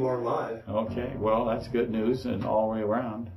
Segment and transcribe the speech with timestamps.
[0.00, 0.62] you are live.
[0.66, 3.30] Okay, well, that's good news and all the way around.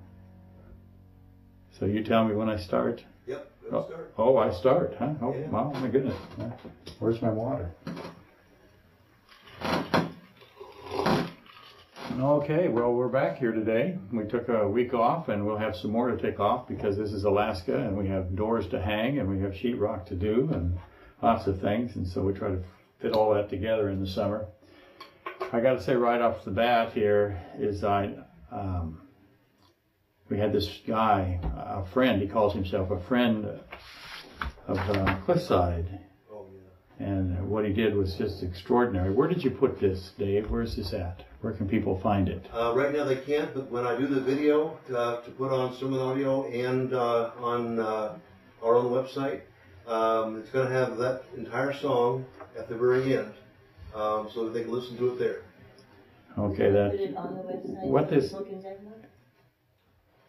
[1.77, 3.03] So you tell me when I start?
[3.27, 4.13] Yep, go oh, start.
[4.17, 5.13] Oh, I start, huh?
[5.21, 5.49] Oh, Yeah.
[5.49, 6.15] wow, my goodness.
[6.99, 7.69] Where's my water?
[12.17, 13.97] Okay, well, we're back here today.
[14.13, 17.11] We took a week off and we'll have some more to take off because this
[17.11, 20.77] is Alaska and we have doors to hang and we have sheetrock to do and
[21.21, 21.97] lots of things.
[21.97, 22.63] And so we try to
[23.01, 24.45] fit all that together in the summer.
[25.51, 28.13] I got to say right off the bat here is I,
[28.51, 29.01] um,
[30.29, 33.45] we had this guy, a friend, he calls himself a friend
[34.67, 35.99] of uh, Cliffside.
[36.31, 37.05] Oh, yeah.
[37.05, 39.11] And what he did was just extraordinary.
[39.13, 40.49] Where did you put this, Dave?
[40.49, 41.23] Where's this at?
[41.41, 42.47] Where can people find it?
[42.53, 45.75] Uh, right now they can't, but when I do the video uh, to put on
[45.75, 48.17] Sermon Audio and uh, on uh,
[48.63, 49.41] our own website,
[49.85, 52.25] um, it's going to have that entire song
[52.57, 53.33] at the very end,
[53.95, 55.41] um, so that they can listen to it there.
[56.37, 57.83] Okay, Put that it on the website.
[57.83, 59.03] What is- Look in there, look.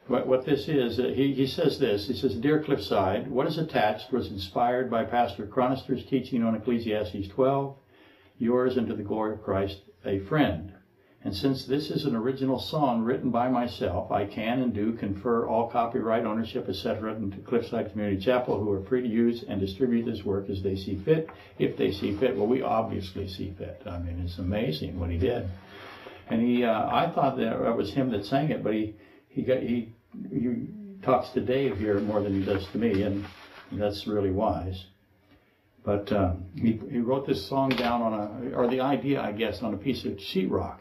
[0.07, 0.99] what, what this is.
[1.01, 2.07] Uh, he, he says this.
[2.09, 7.29] He says, "Dear Cliffside, what is attached was inspired by Pastor Chronister's teaching on Ecclesiastes
[7.29, 7.75] 12.
[8.39, 10.74] Yours unto the glory of Christ, a friend."
[11.25, 15.47] And since this is an original song written by myself, I can and do confer
[15.47, 20.05] all copyright ownership, etc., into Cliffside Community Chapel, who are free to use and distribute
[20.05, 22.37] this work as they see fit, if they see fit.
[22.37, 23.81] Well, we obviously see fit.
[23.87, 25.49] I mean, it's amazing what he did.
[26.29, 28.95] And he, uh, I thought that it was him that sang it, but he,
[29.29, 29.95] he got, he,
[30.31, 30.69] he
[31.03, 33.25] talks to Dave here more than he does to me, and
[33.73, 34.85] that's really wise.
[35.85, 39.63] But um, he, he wrote this song down on a, or the idea, I guess,
[39.63, 40.79] on a piece of sheetrock,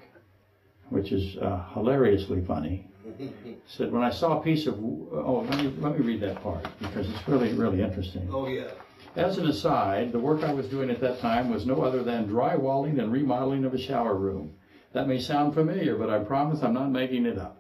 [0.93, 2.87] which is uh, hilariously funny.
[3.67, 6.65] Said, when I saw a piece of, oh, let me, let me read that part
[6.79, 8.29] because it's really, really interesting.
[8.31, 8.71] Oh, yeah.
[9.15, 12.27] As an aside, the work I was doing at that time was no other than
[12.27, 14.53] drywalling and remodeling of a shower room.
[14.93, 17.57] That may sound familiar, but I promise I'm not making it up.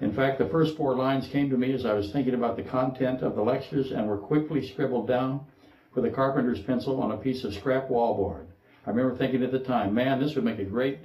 [0.00, 2.62] In fact, the first four lines came to me as I was thinking about the
[2.62, 5.46] content of the lectures and were quickly scribbled down
[5.94, 8.46] with a carpenter's pencil on a piece of scrap wallboard.
[8.86, 10.98] I remember thinking at the time, man, this would make a great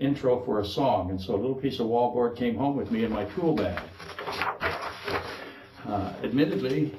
[0.00, 1.10] intro for a song.
[1.10, 3.80] And so a little piece of wallboard came home with me in my tool bag.
[5.86, 6.94] Uh, admittedly,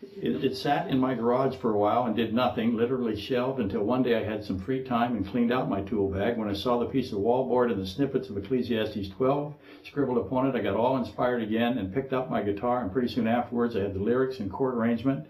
[0.00, 3.82] it, it sat in my garage for a while and did nothing, literally shelved until
[3.82, 6.36] one day I had some free time and cleaned out my tool bag.
[6.36, 10.46] When I saw the piece of wallboard and the snippets of Ecclesiastes 12 scribbled upon
[10.46, 12.82] it, I got all inspired again and picked up my guitar.
[12.82, 15.26] And pretty soon afterwards, I had the lyrics and chord arrangement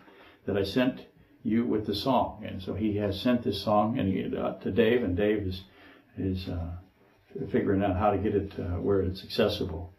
[0.47, 1.07] that I sent
[1.43, 2.45] you with the song.
[2.47, 5.63] And so he has sent this song and he, uh, to Dave, and Dave is
[6.19, 6.73] is uh,
[7.47, 9.93] figuring out how to get it uh, where it's accessible.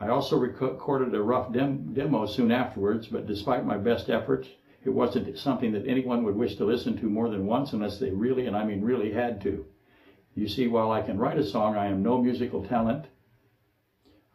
[0.00, 4.48] I also recorded a rough dem- demo soon afterwards, but despite my best efforts,
[4.84, 8.10] it wasn't something that anyone would wish to listen to more than once unless they
[8.10, 9.64] really, and I mean really, had to.
[10.34, 13.06] You see, while I can write a song, I am no musical talent.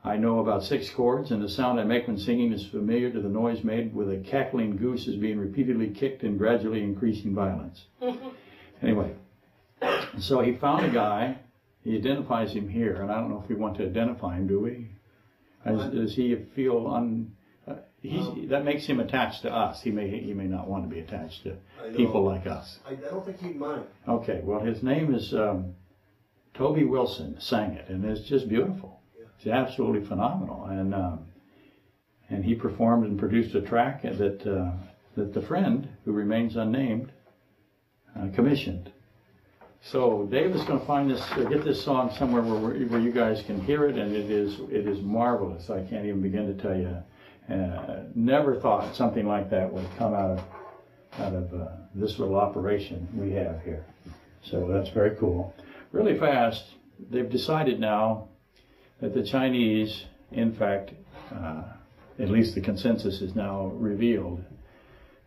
[0.04, 3.20] I know about six chords, and the sound I make when singing is familiar to
[3.20, 7.86] the noise made with a cackling goose is being repeatedly kicked in gradually increasing violence.
[8.82, 9.14] anyway,
[10.18, 11.38] so he found a guy.
[11.84, 14.60] He identifies him here, and I don't know if we want to identify him, do
[14.60, 14.90] we?
[15.66, 17.32] Does, does he feel un?
[17.68, 19.82] Uh, he's, that makes him attached to us.
[19.82, 21.58] He may he may not want to be attached to
[21.96, 22.80] people like us.
[22.86, 23.84] I, I don't think he'd mind.
[24.08, 25.76] Okay, well his name is um,
[26.54, 27.40] Toby Wilson.
[27.40, 29.02] Sang it, and it's just beautiful.
[29.38, 31.26] It's absolutely phenomenal, and um,
[32.30, 34.72] and he performed and produced a track that uh,
[35.16, 37.12] that the friend who remains unnamed
[38.18, 38.92] uh, commissioned.
[39.82, 43.12] So Dave is going to find this, uh, get this song somewhere where, where you
[43.12, 45.70] guys can hear it, and it is it is marvelous.
[45.70, 46.98] I can't even begin to tell you.
[47.50, 50.44] Uh, never thought something like that would come out of
[51.20, 53.86] out of uh, this little operation we have here.
[54.44, 55.56] So that's very cool.
[55.92, 56.66] Really fast,
[57.10, 58.28] they've decided now
[59.02, 60.92] that the Chinese, in fact,
[61.34, 61.64] uh,
[62.20, 64.44] at least the consensus is now revealed,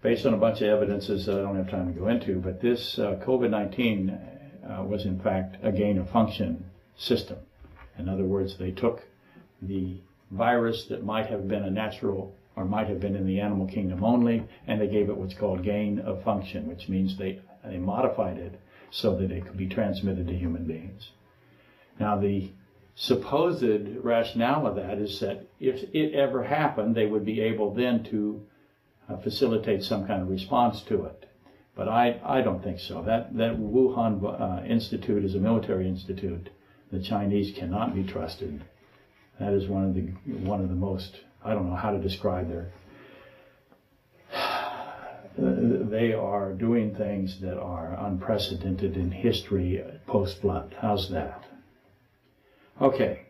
[0.03, 2.61] based on a bunch of evidences that I don't have time to go into, but
[2.61, 4.19] this uh, COVID 19
[4.69, 6.65] uh, was in fact a gain of function
[6.97, 7.39] system.
[7.99, 9.03] In other words, they took
[9.61, 9.97] the
[10.31, 14.05] virus that might have been a natural or might have been in the animal kingdom
[14.05, 18.39] only, and they gave it what's called gain of function, which means they, they modified
[18.39, 18.61] it
[18.91, 21.11] so that it could be transmitted to human beings.
[21.99, 22.51] Now, the
[22.95, 23.65] supposed
[24.03, 28.43] rationale of that is that if it ever happened, they would be able then to
[29.09, 31.27] uh, facilitate some kind of response to it.
[31.75, 33.03] But I, I don't think so.
[33.03, 36.51] That, that Wuhan uh, Institute is a military institute.
[36.91, 38.63] The Chinese cannot be trusted.
[39.41, 40.03] That is one of the
[40.47, 42.73] one of the most I don't know how to describe their.
[45.39, 50.77] They are doing things that are unprecedented in history post flood.
[50.79, 51.45] How's that?
[52.81, 53.23] Okay,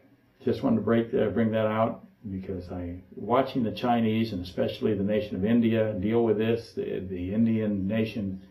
[0.44, 4.94] just wanted to break uh, bring that out because I watching the Chinese and especially
[4.94, 6.72] the nation of India deal with this.
[6.74, 8.42] The, the Indian nation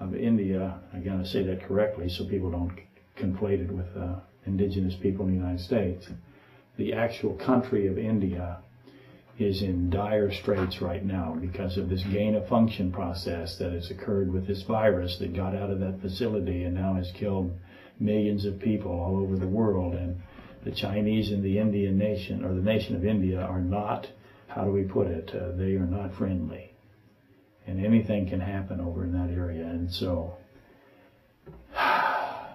[0.00, 2.72] of India, I gotta say that correctly so people don't
[3.16, 4.16] conflate it with uh,
[4.46, 6.08] indigenous people in the United States.
[6.76, 8.58] The actual country of India
[9.38, 13.90] is in dire straits right now because of this gain of function process that has
[13.90, 17.52] occurred with this virus that got out of that facility and now has killed
[17.98, 19.94] millions of people all over the world.
[19.94, 20.20] And
[20.64, 24.08] the Chinese and the Indian nation, or the nation of India, are not,
[24.48, 26.72] how do we put it, uh, they are not friendly.
[27.66, 29.64] And anything can happen over in that area.
[29.64, 30.36] And so,
[31.76, 32.46] I've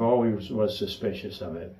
[0.00, 1.74] always was suspicious of it.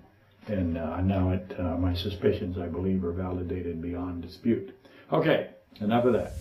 [0.46, 4.74] And uh, now it, uh, my suspicions, I believe, are validated beyond dispute.
[5.12, 6.32] Okay, enough of that.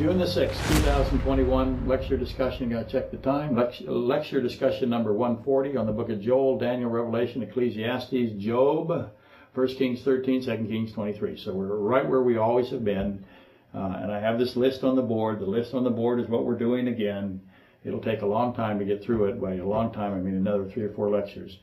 [0.00, 3.54] June the 6th, 2021, lecture discussion, gotta check the time.
[3.54, 9.10] Lecture, lecture discussion number 140 on the book of Joel, Daniel, Revelation, Ecclesiastes, Job,
[9.52, 11.36] 1 Kings 13, 2 Kings 23.
[11.36, 13.26] So we're right where we always have been.
[13.74, 15.38] Uh, and I have this list on the board.
[15.38, 17.42] The list on the board is what we're doing again.
[17.84, 19.38] It'll take a long time to get through it.
[19.38, 21.58] By a long time, I mean another three or four lectures.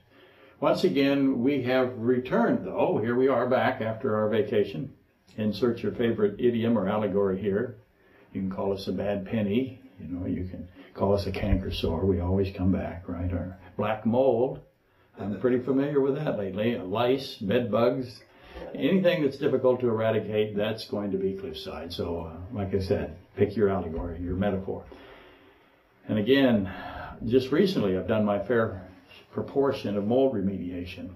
[0.60, 3.00] Once again, we have returned, though.
[3.02, 4.94] Here we are back after our vacation.
[5.38, 7.78] Insert your favorite idiom or allegory here.
[8.38, 9.80] You can call us a bad penny.
[10.00, 12.06] You know, you can call us a canker sore.
[12.06, 13.34] We always come back, right?
[13.34, 14.60] Or black mold.
[15.20, 16.78] I'm pretty familiar with that lately.
[16.78, 18.22] Lice, bed bugs,
[18.76, 21.92] anything that's difficult to eradicate, that's going to be cliffside.
[21.92, 24.84] So, uh, like I said, pick your allegory, your metaphor.
[26.08, 26.72] And again,
[27.26, 28.88] just recently, I've done my fair
[29.34, 31.10] proportion of mold remediation.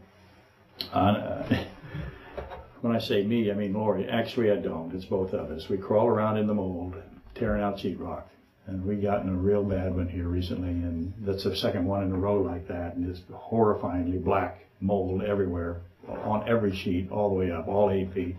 [0.91, 1.43] Uh,
[2.81, 4.07] when I say me, I mean Lori.
[4.09, 4.91] Actually, I don't.
[4.95, 5.69] It's both of us.
[5.69, 6.95] We crawl around in the mold,
[7.41, 8.23] tearing out sheetrock.
[8.67, 12.03] And we got in a real bad one here recently, and that's the second one
[12.03, 17.29] in a row like that, and just horrifyingly black mold everywhere, on every sheet, all
[17.29, 18.37] the way up, all eight feet.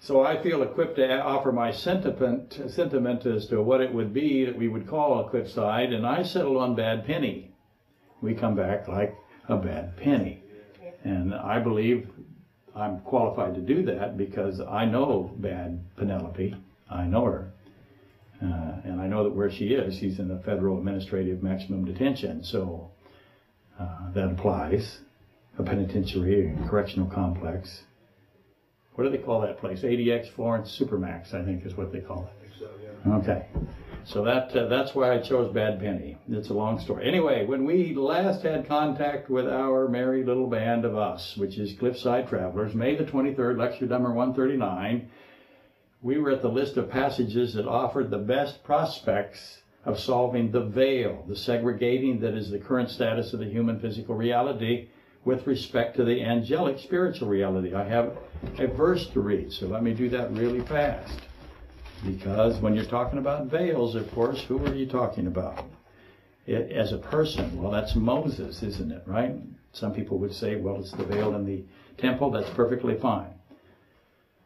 [0.00, 4.46] So I feel equipped to offer my sentiment, sentiment as to what it would be
[4.46, 7.52] that we would call a cliffside, and I settled on bad penny.
[8.22, 9.14] We come back like
[9.48, 10.42] a bad penny.
[11.04, 12.08] And I believe
[12.74, 16.56] I'm qualified to do that because I know bad Penelope.
[16.90, 17.50] I know her.
[18.42, 22.42] Uh, and I know that where she is, she's in the federal administrative maximum detention.
[22.44, 22.90] So
[23.78, 24.98] uh, that applies.
[25.56, 27.82] A penitentiary, a correctional complex.
[28.96, 29.82] What do they call that place?
[29.82, 32.50] ADX Florence Supermax, I think is what they call it.
[32.58, 33.14] So, yeah.
[33.18, 33.46] Okay.
[34.06, 36.18] So that uh, that's why I chose Bad Penny.
[36.28, 37.08] It's a long story.
[37.08, 41.72] Anyway, when we last had contact with our merry little band of us, which is
[41.78, 45.08] Cliffside Travelers, May the 23rd, lecture number 139,
[46.04, 50.60] we were at the list of passages that offered the best prospects of solving the
[50.60, 54.88] veil, the segregating that is the current status of the human physical reality
[55.24, 57.72] with respect to the angelic spiritual reality.
[57.72, 58.18] I have
[58.58, 61.20] a verse to read, so let me do that really fast.
[62.04, 65.64] Because when you're talking about veils, of course, who are you talking about?
[66.46, 69.36] It, as a person, well, that's Moses, isn't it, right?
[69.72, 71.64] Some people would say, well, it's the veil in the
[71.96, 72.30] temple.
[72.30, 73.33] That's perfectly fine.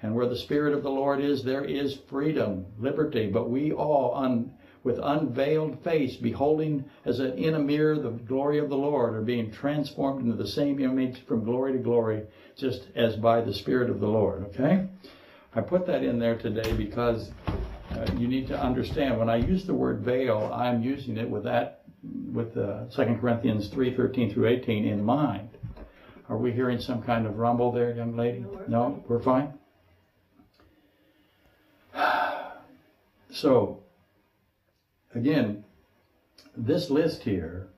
[0.00, 3.26] And where the Spirit of the Lord is, there is freedom, liberty.
[3.26, 4.52] But we all, un,
[4.84, 9.50] with unveiled face, beholding as in a mirror the glory of the Lord, are being
[9.50, 12.22] transformed into the same image from glory to glory,
[12.56, 14.44] just as by the Spirit of the Lord.
[14.46, 14.86] Okay?
[15.54, 17.32] I put that in there today because
[17.90, 21.42] uh, you need to understand when I use the word veil, I'm using it with
[21.44, 21.82] that,
[22.32, 25.48] with uh, 2 Corinthians 3 13 through 18 in mind.
[26.28, 28.40] Are we hearing some kind of rumble there, young lady?
[28.40, 29.54] No, we're No, we're fine?
[33.30, 33.82] So,
[35.14, 35.64] again,
[36.56, 37.68] this list here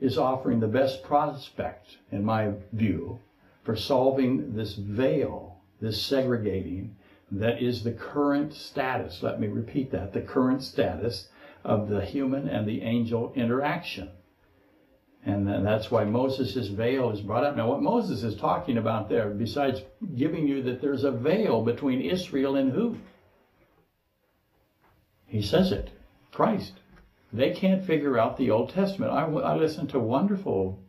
[0.00, 3.18] is offering the best prospect, in my view,
[3.64, 6.96] for solving this veil, this segregating,
[7.30, 9.22] that is the current status.
[9.22, 11.28] Let me repeat that the current status
[11.64, 14.10] of the human and the angel interaction.
[15.24, 17.54] And that's why Moses' veil is brought up.
[17.54, 19.82] Now, what Moses is talking about there, besides
[20.16, 22.96] giving you that there's a veil between Israel and who?
[25.30, 25.90] He says it.
[26.32, 26.72] Christ.
[27.32, 29.12] They can't figure out the Old Testament.
[29.12, 30.80] I, I listen to wonderful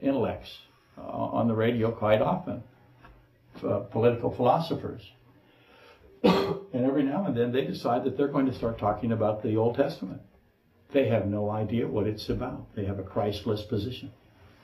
[0.00, 0.58] intellects
[0.96, 2.62] uh, on the radio quite often,
[3.66, 5.10] uh, political philosophers.
[6.22, 9.56] and every now and then they decide that they're going to start talking about the
[9.56, 10.22] Old Testament.
[10.92, 12.72] They have no idea what it's about.
[12.76, 14.12] They have a Christless position.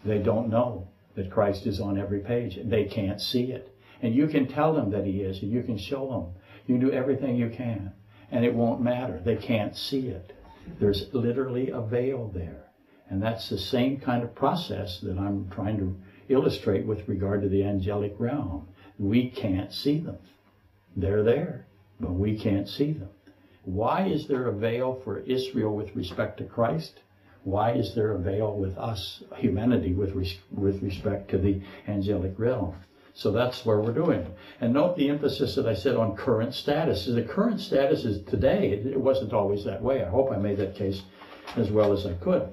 [0.05, 2.57] They don't know that Christ is on every page.
[2.63, 3.75] They can't see it.
[4.01, 6.43] And you can tell them that He is, and you can show them.
[6.69, 7.93] You do everything you can,
[8.31, 9.21] and it won't matter.
[9.25, 10.33] They can't see it.
[10.79, 12.65] There's literally a veil there.
[13.11, 15.97] And that's the same kind of process that I'm trying to
[16.29, 18.69] illustrate with regard to the angelic realm.
[18.99, 20.19] We can't see them.
[20.97, 21.67] They're there,
[22.01, 23.09] but we can't see them.
[23.65, 27.01] Why is there a veil for Israel with respect to Christ?
[27.45, 32.39] Why is there a veil with us, humanity, with, res- with respect to the angelic
[32.39, 32.75] realm?
[33.19, 34.33] So that's where we're doing.
[34.61, 37.05] And note the emphasis that I said on current status.
[37.05, 38.71] The current status is today.
[38.71, 40.05] It, it wasn't always that way.
[40.05, 41.03] I hope I made that case
[41.57, 42.49] as well as I could.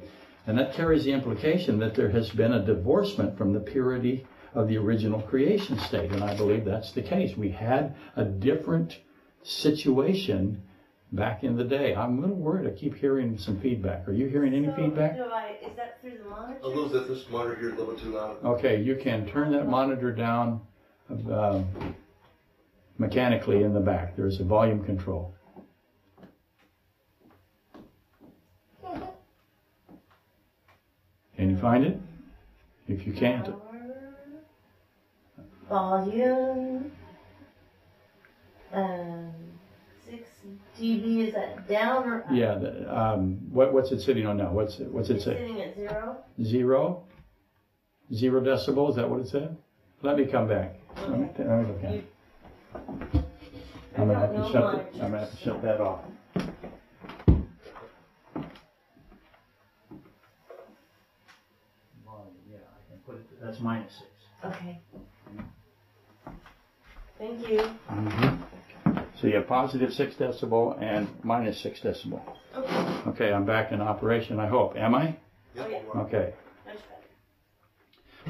[0.48, 4.68] And that carries the implication that there has been a divorcement from the purity of
[4.68, 6.12] the original creation state.
[6.12, 7.38] And I believe that's the case.
[7.38, 8.98] We had a different
[9.44, 10.64] situation
[11.12, 11.96] back in the day.
[11.96, 12.68] I'm a little worried.
[12.68, 14.08] I keep hearing some feedback.
[14.08, 15.16] Are you hearing any So, feedback?
[15.16, 16.60] Do I, is that through the monitor?
[16.64, 18.44] A little bit, this monitor here is a little too loud.
[18.44, 20.62] Okay, you can turn that monitor down
[21.10, 21.68] um,
[22.98, 24.16] mechanically in the back.
[24.16, 25.34] There's a volume control.
[31.36, 32.00] Can you find it?
[32.88, 33.50] If you can't,
[35.68, 36.92] Volume.
[38.72, 39.45] Um, six
[40.80, 42.26] dB, is that down or up?
[42.32, 42.56] yeah.
[42.56, 44.52] The, um, what, what's it sitting on now?
[44.52, 45.38] What's it, what's it It's say?
[45.38, 46.18] sitting at zero?
[46.44, 47.04] Zero?
[48.14, 48.90] Zero decibel?
[48.90, 49.58] Is that what it said?
[50.02, 50.76] Let me come back.
[51.08, 52.12] Let me, let me look at it.
[52.76, 54.94] I I'm gonna don't have to know shut.
[54.94, 56.02] The, I'm gonna have to shut that off.
[62.50, 63.42] Yeah, I can put it.
[63.42, 64.10] That's minus six.
[64.44, 64.80] Okay.
[67.18, 67.70] Thank you.
[69.20, 72.22] So you have positive six decibel and minus six decibel.
[72.56, 74.40] Okay, Okay, I'm back in operation.
[74.40, 74.76] I hope.
[74.76, 75.16] Am I?
[75.56, 76.02] Yep, Oh, yeah.
[76.02, 76.34] Okay.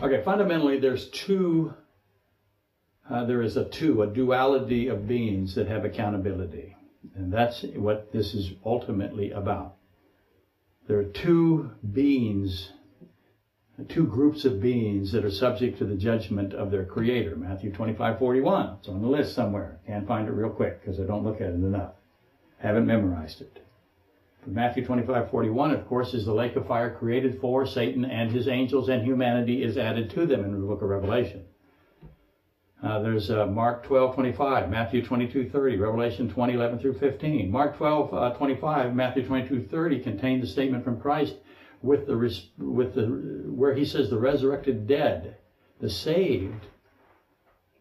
[0.01, 0.23] Okay.
[0.23, 1.73] Fundamentally, there's two.
[3.09, 6.75] Uh, there is a two, a duality of beings that have accountability,
[7.15, 9.75] and that's what this is ultimately about.
[10.87, 12.71] There are two beings,
[13.84, 17.36] two groups of beings that are subject to the judgment of their Creator.
[17.36, 18.77] Matthew 25, 41.
[18.79, 19.79] It's on the list somewhere.
[19.86, 21.94] Can't find it real quick because I don't look at it enough.
[22.58, 23.65] Haven't memorized it.
[24.41, 28.32] But Matthew 25, 41, of course, is the lake of fire created for Satan and
[28.32, 31.44] his angels, and humanity is added to them in the book of Revelation.
[32.82, 37.51] Uh, there's uh, Mark 12, 25, Matthew 22, 30, Revelation 20, 11 through 15.
[37.51, 41.36] Mark 12, uh, 25, Matthew 22, 30 contain the statement from Christ
[41.82, 42.15] with the,
[42.58, 43.05] with the,
[43.51, 45.38] where he says the resurrected dead,
[45.79, 46.65] the saved,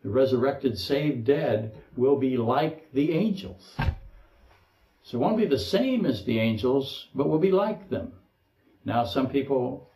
[0.03, 3.75] the resurrected saved dead will be like the angels.
[5.03, 8.13] So it won't be the same as the angels, but will be like them.
[8.85, 9.91] Now, some people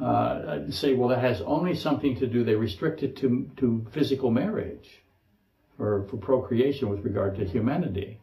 [0.00, 4.30] uh, say, well, that has only something to do, they restrict it to, to physical
[4.30, 5.02] marriage
[5.78, 8.20] or for procreation with regard to humanity.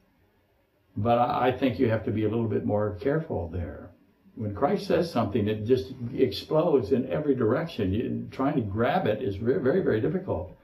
[0.98, 3.91] But I think you have to be a little bit more careful there.
[4.36, 7.94] When Christ says something, it just explodes in every direction.
[7.94, 10.58] You, trying to grab it is very, very, very difficult.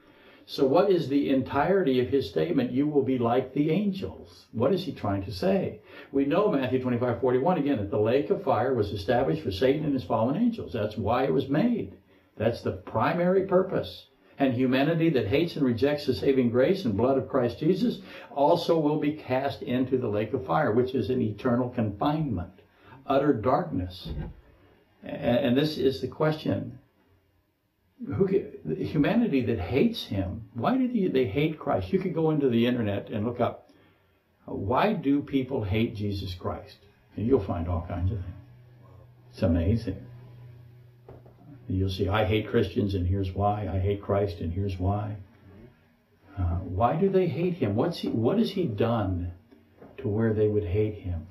[0.46, 2.72] So, what is the entirety of his statement?
[2.72, 4.46] You will be like the angels.
[4.52, 5.80] What is he trying to say?
[6.10, 9.84] We know Matthew 25, 41 again, that the lake of fire was established for Satan
[9.84, 10.72] and his fallen angels.
[10.72, 11.98] That's why it was made.
[12.38, 14.06] That's the primary purpose.
[14.38, 18.78] And humanity that hates and rejects the saving grace and blood of Christ Jesus also
[18.78, 22.57] will be cast into the lake of fire, which is an eternal confinement,
[23.08, 24.08] utter darkness.
[25.02, 26.78] And this is the question.
[28.06, 28.28] Who
[28.66, 31.92] humanity that hates him why do they, they hate christ?
[31.92, 33.70] You could go into the internet and look up
[34.44, 36.76] why do people hate jesus christ?
[37.16, 38.34] And you'll find all kinds of things.
[39.32, 40.06] It's amazing.
[41.66, 43.68] You'll see i hate christians and here's why.
[43.68, 45.16] I hate christ and here's why.
[46.38, 47.74] Uh, why do they hate him?
[47.74, 49.32] What's he what has he done
[49.98, 51.26] to where they would hate him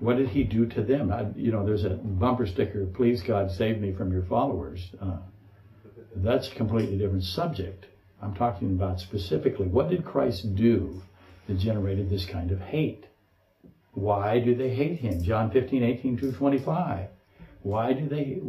[0.00, 1.12] what did he do to them?
[1.12, 4.90] I, you know, there's a bumper sticker, please God save me from your followers.
[5.00, 5.18] Uh,
[6.16, 7.86] that's a completely different subject.
[8.22, 11.02] I'm talking about specifically what did Christ do
[11.46, 13.06] that generated this kind of hate?
[13.92, 15.22] Why do they hate him?
[15.22, 17.08] John 15, 18 to 25.
[17.62, 18.40] Why do they,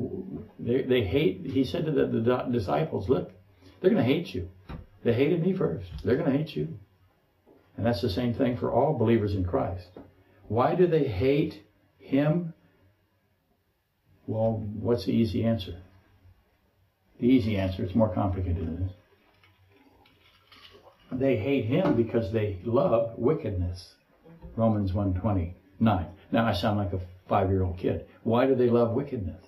[0.60, 3.32] they, they hate, he said to the, the disciples, look,
[3.80, 4.50] they're going to hate you.
[5.04, 5.90] They hated me first.
[6.04, 6.78] They're going to hate you.
[7.76, 9.88] And that's the same thing for all believers in Christ.
[10.48, 11.64] Why do they hate
[12.00, 12.54] him?
[14.26, 15.82] Well, what's the easy answer?
[17.20, 18.92] The easy answer, it's more complicated than this.
[21.12, 23.94] They hate him because they love wickedness.
[24.56, 26.06] Romans 129.
[26.32, 27.00] Now I sound like a
[27.30, 28.06] five year old kid.
[28.24, 29.44] Why do they love wickedness?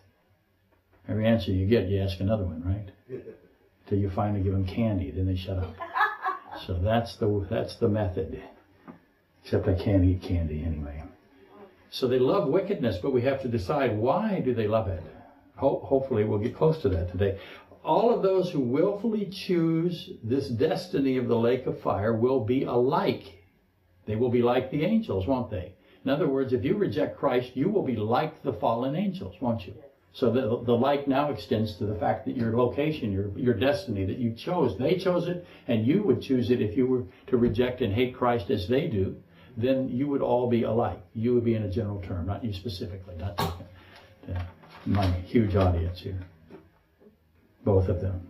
[1.07, 2.91] Every answer you get, you ask another one, right?
[3.87, 5.75] Till you finally give them candy, then they shut up.
[6.67, 8.43] So that's the that's the method.
[9.49, 11.01] Except I can't eat candy anyway.
[11.89, 15.01] So they love wickedness, but we have to decide why do they love it.
[15.55, 17.39] Ho- hopefully, we'll get close to that today.
[17.83, 22.61] All of those who willfully choose this destiny of the lake of fire will be
[22.65, 23.23] alike.
[24.05, 25.73] They will be like the angels, won't they?
[26.05, 29.65] In other words, if you reject Christ, you will be like the fallen angels, won't
[29.65, 29.73] you?
[30.13, 34.05] So the, the like now extends to the fact that your location, your, your destiny
[34.05, 37.37] that you chose, they chose it, and you would choose it if you were to
[37.37, 39.15] reject and hate Christ as they do,
[39.61, 41.01] then you would all be alike.
[41.13, 43.53] You would be in a general term, not you specifically, not to,
[44.27, 44.45] to
[44.85, 46.19] my huge audience here.
[47.63, 48.27] Both of them.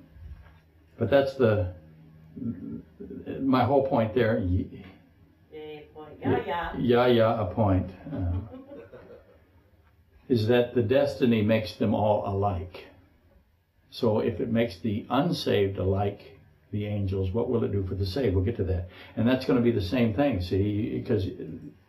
[0.98, 1.74] But that's the,
[3.42, 4.40] my whole point there.
[4.40, 4.80] Yeah.
[6.22, 7.08] Yeah, yeah.
[7.08, 7.90] Yeah, a point.
[8.14, 8.32] Uh,
[10.28, 12.88] is that the destiny makes them all alike.
[13.90, 16.39] So if it makes the unsaved alike
[16.72, 18.36] the angels, what will it do for the saved?
[18.36, 18.90] We'll get to that.
[19.16, 21.26] And that's going to be the same thing, see, because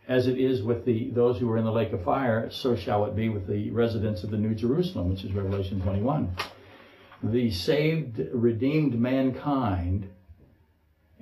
[0.08, 3.04] as it is with the those who are in the lake of fire, so shall
[3.04, 6.36] it be with the residents of the New Jerusalem, which is Revelation 21.
[7.22, 10.08] The saved, redeemed mankind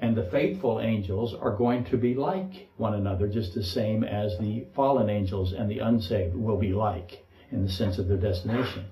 [0.01, 4.39] and the faithful angels are going to be like one another, just the same as
[4.39, 8.85] the fallen angels and the unsaved will be like in the sense of their destination.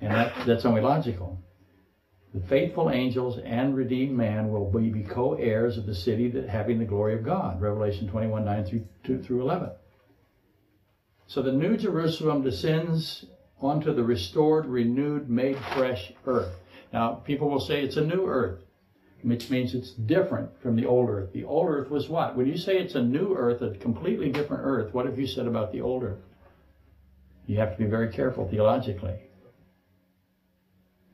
[0.00, 1.38] And that, that's only logical.
[2.34, 6.78] The faithful angels and redeemed man will be, be co-heirs of the city that having
[6.78, 7.60] the glory of God.
[7.60, 9.70] Revelation 21, 9 through, 2 through 11.
[11.26, 13.24] So the new Jerusalem descends
[13.60, 16.54] onto the restored, renewed, made fresh earth.
[16.92, 18.60] Now, people will say it's a new earth
[19.22, 21.32] which means it's different from the old earth.
[21.32, 22.36] The old earth was what?
[22.36, 25.46] When you say it's a new earth, a completely different earth, what have you said
[25.46, 26.20] about the old earth?
[27.46, 29.18] You have to be very careful theologically.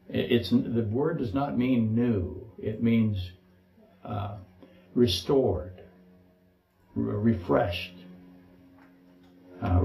[0.08, 2.50] It- It's the word does not mean new.
[2.58, 3.32] It means
[4.04, 4.36] uh,
[4.94, 5.82] restored,
[6.94, 7.94] re- refreshed.
[9.60, 9.80] Uh,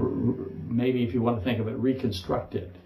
[0.68, 2.76] maybe if you want to think of it, reconstructed.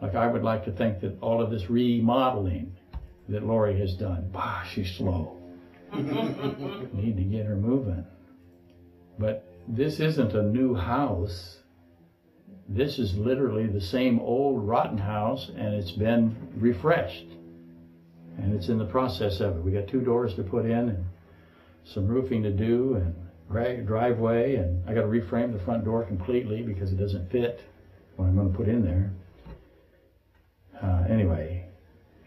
[0.00, 2.76] Like I would like to think that all of this remodeling
[3.28, 4.28] that Lori has done.
[4.32, 5.38] Bah, she's slow.
[5.94, 8.04] Need to get her moving.
[9.18, 11.58] But this isn't a new house.
[12.74, 17.26] This is literally the same old rotten house, and it's been refreshed.
[18.38, 19.62] And it's in the process of it.
[19.62, 21.04] We got two doors to put in, and
[21.84, 23.14] some roofing to do, and
[23.86, 27.60] driveway, and I got to reframe the front door completely because it doesn't fit
[28.16, 29.12] what I'm going to put in there.
[30.82, 31.66] Uh, anyway,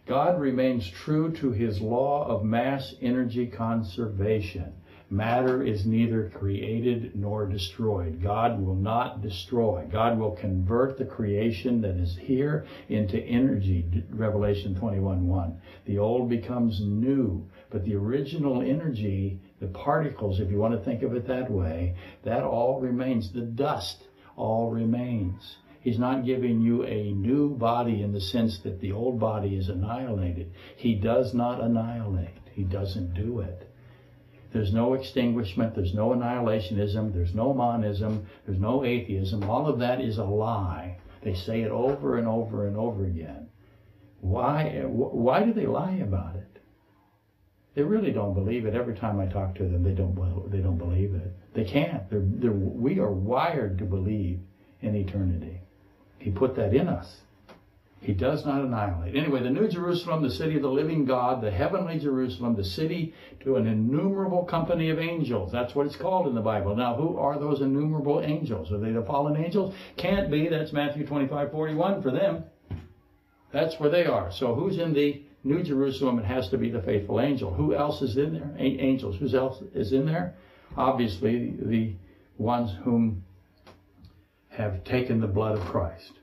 [0.06, 4.74] God remains true to his law of mass energy conservation.
[5.16, 8.22] Matter is neither created nor destroyed.
[8.22, 9.88] God will not destroy.
[9.90, 13.86] God will convert the creation that is here into energy.
[14.10, 15.56] Revelation 21:1.
[15.86, 21.02] The old becomes new, but the original energy, the particles, if you want to think
[21.02, 23.32] of it that way, that all remains.
[23.32, 25.56] The dust all remains.
[25.80, 29.70] He's not giving you a new body in the sense that the old body is
[29.70, 30.52] annihilated.
[30.76, 32.50] He does not annihilate.
[32.52, 33.70] He doesn't do it.
[34.56, 35.76] There's no extinguishment.
[35.76, 37.14] There's no annihilationism.
[37.14, 38.26] There's no monism.
[38.46, 39.44] There's no atheism.
[39.50, 40.98] All of that is a lie.
[41.24, 43.50] They say it over and over and over again.
[44.22, 46.62] Why, why do they lie about it?
[47.74, 48.76] They really don't believe it.
[48.76, 51.36] Every time I talk to them, they don't, they don't believe it.
[51.54, 52.10] They can't.
[52.10, 54.40] They're, they're, we are wired to believe
[54.80, 55.60] in eternity.
[56.18, 57.14] He put that in us.
[58.02, 59.16] He does not annihilate.
[59.16, 63.16] Anyway, the New Jerusalem, the city of the living God, the heavenly Jerusalem, the city
[63.40, 65.52] to an innumerable company of angels.
[65.52, 66.76] That's what it's called in the Bible.
[66.76, 68.72] Now, who are those innumerable angels?
[68.72, 69.74] Are they the fallen angels?
[69.98, 70.48] Can't be.
[70.48, 72.44] That's Matthew 25, 41 for them.
[73.52, 74.32] That's where they are.
[74.32, 76.20] So who's in the New Jerusalem?
[76.20, 77.54] It has to be the faithful angel.
[77.54, 78.54] Who else is in there?
[78.60, 79.16] A- angels.
[79.18, 80.36] Who else is in there?
[80.78, 81.94] Obviously, the
[82.38, 83.24] ones whom
[84.50, 86.20] have taken the blood of Christ.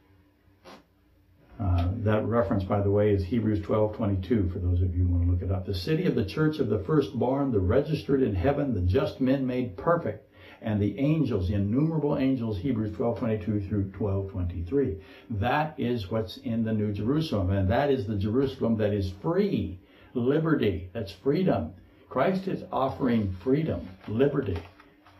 [1.60, 5.12] Uh, that reference, by the way, is Hebrews 12 22, for those of you who
[5.12, 5.66] want to look it up.
[5.66, 9.46] The city of the church of the firstborn, the registered in heaven, the just men
[9.46, 10.28] made perfect,
[10.60, 14.96] and the angels, the innumerable angels, Hebrews 12 22 through 12 23.
[15.30, 19.78] That is what's in the New Jerusalem, and that is the Jerusalem that is free,
[20.14, 21.74] liberty, that's freedom.
[22.08, 24.58] Christ is offering freedom, liberty,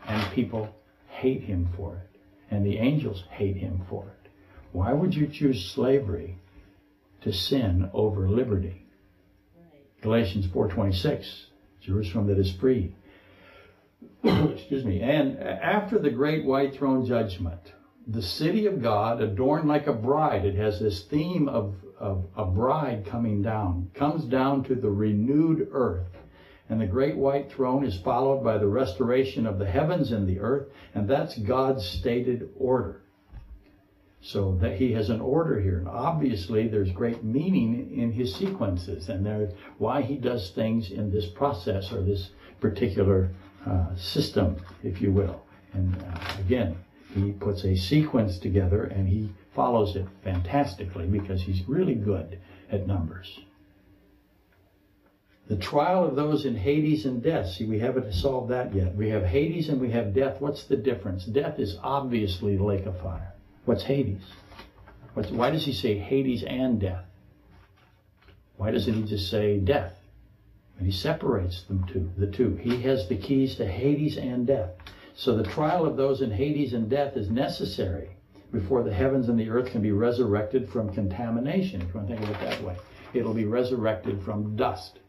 [0.05, 0.69] and people
[1.07, 2.19] hate him for it.
[2.51, 4.22] And the angels hate him for it.
[4.73, 6.39] Why would you choose slavery
[7.21, 8.87] to sin over liberty?
[10.01, 11.45] Galatians 4:26,
[11.79, 12.95] Jerusalem that is free.
[14.23, 14.99] Excuse me.
[15.01, 17.73] And after the great white throne judgment,
[18.07, 22.45] the city of God, adorned like a bride, it has this theme of, of a
[22.45, 26.17] bride coming down, comes down to the renewed earth.
[26.67, 30.39] And the great white throne is followed by the restoration of the heavens and the
[30.39, 33.02] earth, and that's God's stated order.
[34.25, 35.79] So that he has an order here.
[35.79, 41.11] And obviously there's great meaning in his sequences and there why he does things in
[41.11, 42.29] this process or this
[42.61, 43.29] particular
[43.67, 45.43] uh, system, if you will.
[45.73, 46.77] And uh, again,
[47.13, 52.39] he puts a sequence together and he follows it fantastically because he's really good
[52.71, 53.41] at numbers.
[55.47, 57.49] The trial of those in Hades and death.
[57.49, 58.95] See, we haven't solved that yet.
[58.95, 60.39] We have Hades and we have death.
[60.39, 61.25] What's the difference?
[61.25, 63.32] Death is obviously the lake of fire.
[63.65, 64.23] What's Hades?
[65.13, 67.05] What's, why does he say Hades and death?
[68.57, 69.93] Why doesn't he just say death?
[70.77, 72.55] And he separates them two, the two.
[72.55, 74.71] He has the keys to Hades and death.
[75.15, 78.09] So the trial of those in Hades and death is necessary
[78.51, 82.15] before the heavens and the earth can be resurrected from contamination, if you want to
[82.15, 82.75] think of it that way.
[83.13, 84.99] It'll be resurrected from dust.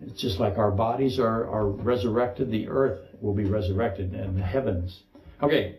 [0.00, 4.42] It's just like our bodies are, are resurrected, the earth will be resurrected and the
[4.42, 5.02] heavens.
[5.42, 5.78] Okay,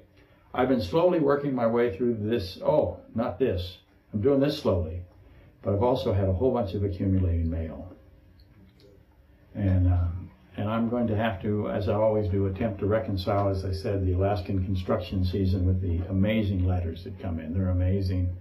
[0.56, 2.60] I've been slowly working my way through this.
[2.63, 3.80] Oh, not this.
[4.13, 5.02] I'm doing this slowly.
[5.62, 7.94] But I've also had a whole bunch of accumulating mail.
[9.54, 13.50] And, um, and I'm going to have to, as I always do, attempt to reconcile,
[13.50, 17.54] as I said, the Alaskan construction season with the amazing letters that come in.
[17.54, 18.34] They're amazing.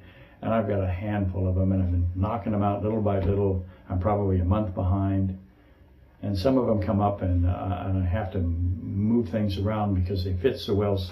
[0.43, 3.19] And I've got a handful of them, and I've been knocking them out little by
[3.19, 3.67] little.
[3.91, 5.37] I'm probably a month behind.
[6.23, 9.95] And some of them come up, and, uh, and I have to move things around
[9.95, 11.03] because they fit so well.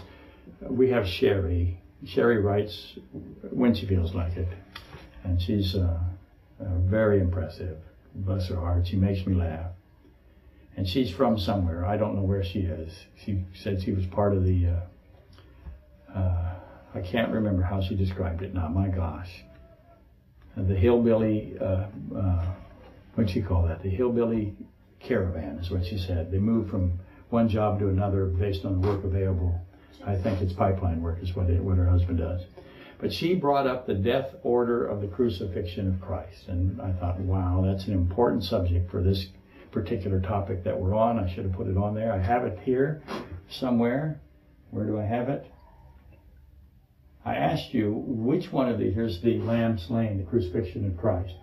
[0.68, 1.80] We have Sherry.
[2.04, 2.98] Sherry writes
[3.50, 4.48] when she feels like it.
[5.24, 5.98] And she's uh,
[6.60, 7.78] uh, very impressive.
[8.14, 8.86] Bless her heart.
[8.86, 9.72] She makes me laugh
[10.76, 11.84] and she's from somewhere.
[11.84, 12.92] I don't know where she is.
[13.24, 14.68] She said she was part of the.
[14.68, 16.54] Uh, uh,
[16.94, 18.68] I can't remember how she described it now.
[18.68, 19.44] My gosh,
[20.56, 21.56] the hillbilly.
[21.60, 22.46] Uh, uh
[23.14, 23.82] what'd she call that?
[23.82, 24.54] The hillbilly
[24.98, 26.30] caravan is what she said.
[26.30, 26.98] They moved from
[27.28, 29.60] one job to another based on the work available.
[30.04, 32.42] I think it's pipeline work is what it, what her husband does.
[32.98, 37.18] But she brought up the death order of the crucifixion of Christ, and I thought,
[37.18, 39.26] wow, that's an important subject for this
[39.72, 41.18] particular topic that we're on.
[41.18, 42.12] I should have put it on there.
[42.12, 43.02] I have it here
[43.48, 44.20] somewhere.
[44.70, 45.46] Where do I have it?
[47.24, 51.34] I asked you which one of these, here's the lamb slain, the crucifixion of Christ.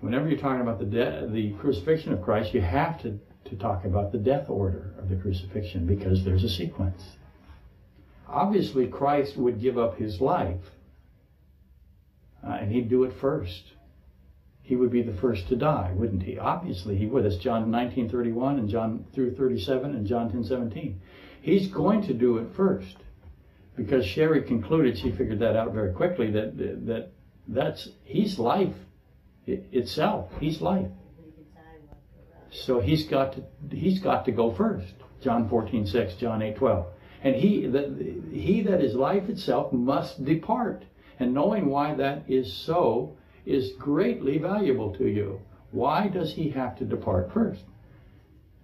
[0.00, 3.84] Whenever you're talking about the, de- the crucifixion of Christ, you have to, to talk
[3.84, 7.02] about the death order of the crucifixion because there's a sequence.
[8.28, 10.70] Obviously, Christ would give up his life,
[12.42, 13.74] uh, and he'd do it first
[14.64, 16.38] he would be the first to die, wouldn't he?
[16.38, 17.24] Obviously he would.
[17.24, 20.96] That's John 19:31 and John through 37 and John 10:17.
[21.42, 22.96] He's going to do it first.
[23.76, 26.56] Because Sherry concluded, she figured that out very quickly that
[26.86, 27.12] that
[27.46, 28.74] that's he's life
[29.46, 30.32] itself.
[30.40, 30.90] He's life.
[32.50, 34.94] So he's got to he's got to go first.
[35.20, 36.86] John 14:6, John 8:12.
[37.24, 37.88] And he that
[38.30, 40.84] he that is life itself must depart.
[41.18, 45.40] And knowing why that is so, is greatly valuable to you.
[45.70, 47.64] Why does he have to depart first?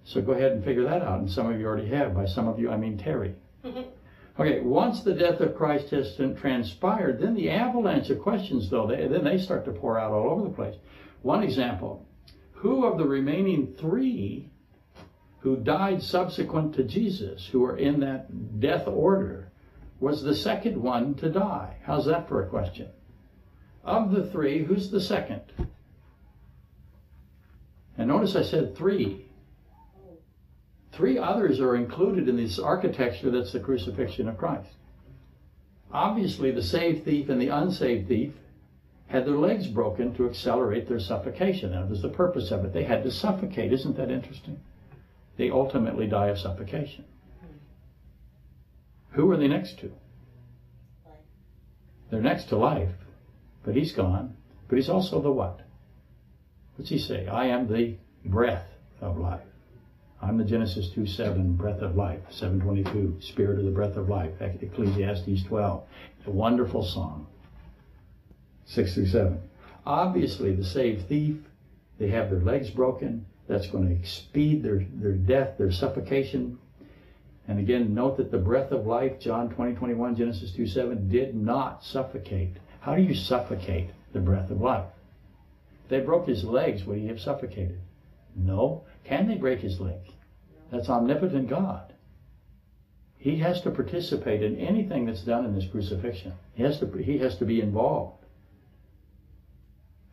[0.04, 1.20] So go ahead and figure that out.
[1.20, 2.14] And some of you already have.
[2.14, 3.34] By some of you, I mean Terry.
[3.64, 9.06] okay, once the death of Christ has transpired, then the avalanche of questions, though, they,
[9.06, 10.76] then they start to pour out all over the place.
[11.22, 12.06] One example
[12.52, 14.49] who of the remaining three
[15.40, 19.50] who died subsequent to Jesus, who were in that death order,
[19.98, 21.76] was the second one to die?
[21.84, 22.88] How's that for a question?
[23.84, 25.42] Of the three, who's the second?
[27.96, 29.26] And notice I said three.
[30.92, 34.74] Three others are included in this architecture that's the crucifixion of Christ.
[35.92, 38.34] Obviously, the saved thief and the unsaved thief
[39.06, 41.72] had their legs broken to accelerate their suffocation.
[41.72, 42.72] That was the purpose of it.
[42.72, 43.72] They had to suffocate.
[43.72, 44.60] Isn't that interesting?
[45.40, 47.06] They ultimately die of suffocation.
[49.12, 49.90] Who are they next to?
[52.10, 52.92] They're next to life.
[53.64, 54.36] But he's gone.
[54.68, 55.60] But he's also the what?
[56.76, 57.26] What's he say?
[57.26, 58.66] I am the breath
[59.00, 59.46] of life.
[60.20, 62.20] I'm the Genesis 2 7, breath of life.
[62.28, 64.32] 722, spirit of the breath of life.
[64.42, 65.82] Ecclesiastes 12.
[66.26, 67.26] A wonderful song.
[68.66, 69.40] 6 through 7.
[69.86, 71.38] Obviously, the saved thief,
[71.98, 76.56] they have their legs broken, that's going to speed their, their death, their suffocation.
[77.48, 81.34] And again, note that the breath of life, John 20, 21, Genesis 2, 7, did
[81.34, 82.56] not suffocate.
[82.78, 84.86] How do you suffocate the breath of life?
[85.84, 87.80] If they broke his legs, would he have suffocated?
[88.36, 88.84] No.
[89.04, 90.08] Can they break his legs?
[90.70, 91.92] That's omnipotent God.
[93.18, 96.34] He has to participate in anything that's done in this crucifixion.
[96.54, 98.24] He has to, he has to be involved.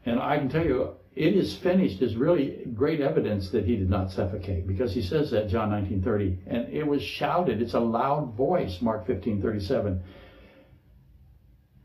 [0.06, 3.90] And I can tell you, it is finished is really great evidence that he did
[3.90, 8.36] not suffocate because he says that John 19:30 and it was shouted it's a loud
[8.36, 10.00] voice Mark 15:37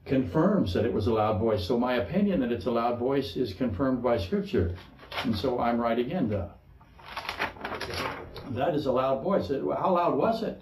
[0.05, 1.67] confirms that it was a loud voice.
[1.67, 4.75] So my opinion that it's a loud voice is confirmed by scripture.
[5.25, 6.49] And so I'm right again duh.
[8.51, 9.49] that is a loud voice.
[9.49, 10.61] How loud was it?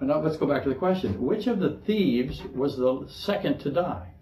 [0.00, 1.22] And now let's go back to the question.
[1.22, 4.13] Which of the thieves was the second to die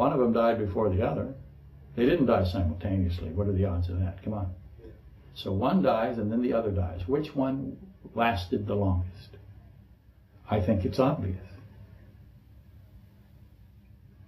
[0.00, 1.34] One of them died before the other.
[1.94, 3.32] They didn't die simultaneously.
[3.32, 4.24] What are the odds of that?
[4.24, 4.54] Come on.
[5.34, 7.02] So one dies and then the other dies.
[7.06, 7.76] Which one
[8.14, 9.36] lasted the longest?
[10.50, 11.44] I think it's obvious.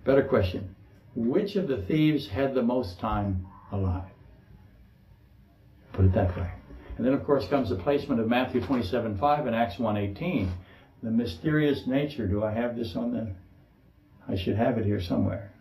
[0.04, 0.76] Better question.
[1.16, 4.12] Which of the thieves had the most time alive?
[5.94, 6.50] Put it that way.
[6.98, 10.52] And then, of course, comes the placement of Matthew 27 5 and Acts 1 18.
[11.02, 12.26] The mysterious nature.
[12.26, 13.32] Do I have this on the.
[14.28, 15.51] I should have it here somewhere.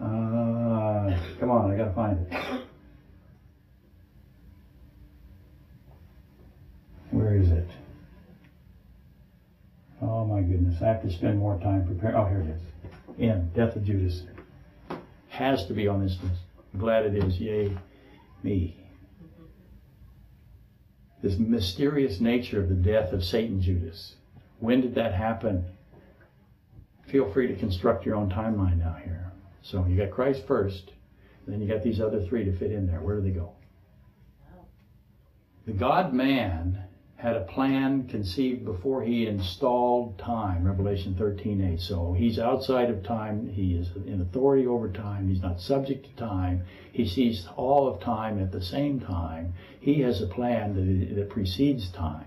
[0.00, 2.62] Uh, come on, I gotta find it.
[7.10, 7.68] Where is it?
[10.02, 12.16] Oh my goodness, I have to spend more time preparing.
[12.16, 12.60] Oh, here it is.
[13.18, 14.22] In Death of Judas.
[15.28, 16.40] Has to be on this list.
[16.74, 17.40] I'm glad it is.
[17.40, 17.76] Yay,
[18.42, 18.76] me.
[21.22, 24.16] This mysterious nature of the death of Satan Judas.
[24.60, 25.64] When did that happen?
[27.06, 29.32] Feel free to construct your own timeline now here.
[29.66, 30.92] So you got Christ first,
[31.44, 33.00] then you got these other three to fit in there.
[33.00, 33.52] Where do they go?
[35.66, 36.84] The God man
[37.16, 41.80] had a plan conceived before he installed time, Revelation 13 8.
[41.80, 43.48] So he's outside of time.
[43.48, 45.28] He is in authority over time.
[45.28, 46.62] He's not subject to time.
[46.92, 49.54] He sees all of time at the same time.
[49.80, 52.26] He has a plan that, that precedes time.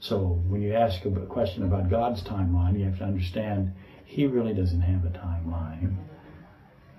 [0.00, 3.72] So when you ask a question about God's timeline, you have to understand
[4.04, 5.96] he really doesn't have a timeline.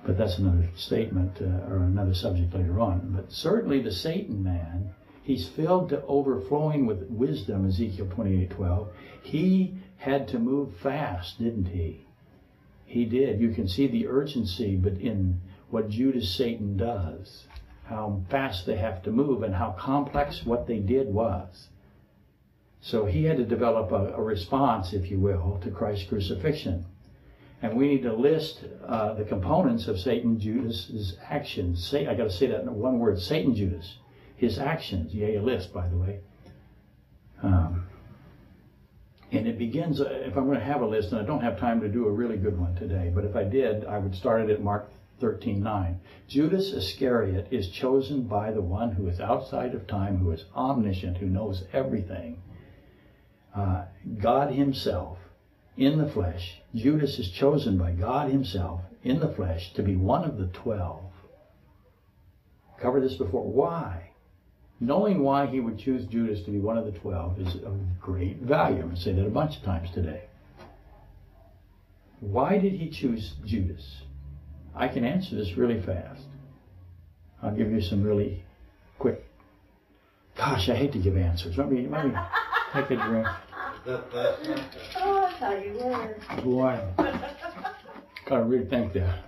[0.05, 3.13] But that's another statement uh, or another subject later on.
[3.15, 8.89] But certainly the Satan man, he's filled to overflowing with wisdom, Ezekiel 28:12.
[9.21, 12.05] He had to move fast, didn't he?
[12.85, 13.39] He did.
[13.39, 15.39] You can see the urgency, but in
[15.69, 17.47] what Judas Satan does,
[17.85, 21.69] how fast they have to move, and how complex what they did was.
[22.81, 26.85] So he had to develop a, a response, if you will, to Christ's crucifixion.
[27.63, 31.87] And we need to list uh, the components of Satan Judas's actions.
[31.87, 33.99] Say, I got to say that in one word: Satan Judas,
[34.35, 35.13] his actions.
[35.13, 36.19] Yeah, a list, by the way.
[37.41, 37.87] Um,
[39.31, 40.01] and it begins.
[40.01, 42.05] Uh, if I'm going to have a list, and I don't have time to do
[42.05, 44.89] a really good one today, but if I did, I would start it at Mark
[45.21, 45.99] 13:9.
[46.27, 51.15] Judas Iscariot is chosen by the one who is outside of time, who is omniscient,
[51.15, 52.41] who knows everything.
[53.55, 53.85] Uh,
[54.19, 55.17] God Himself
[55.77, 56.61] in the flesh.
[56.75, 61.03] Judas is chosen by God Himself in the flesh to be one of the twelve.
[62.79, 63.43] Cover this before.
[63.43, 64.11] Why?
[64.79, 68.37] Knowing why He would choose Judas to be one of the twelve is of great
[68.37, 68.77] value.
[68.77, 70.23] I'm going to say that a bunch of times today.
[72.19, 74.01] Why did He choose Judas?
[74.75, 76.23] I can answer this really fast.
[77.41, 78.43] I'll give you some really
[78.97, 79.25] quick.
[80.35, 81.57] Gosh, I hate to give answers.
[81.57, 82.13] Let me, let me
[82.73, 83.27] take a drink.
[85.43, 86.15] Thought you were.
[86.41, 86.79] Boy,
[88.29, 89.19] gotta rethink that.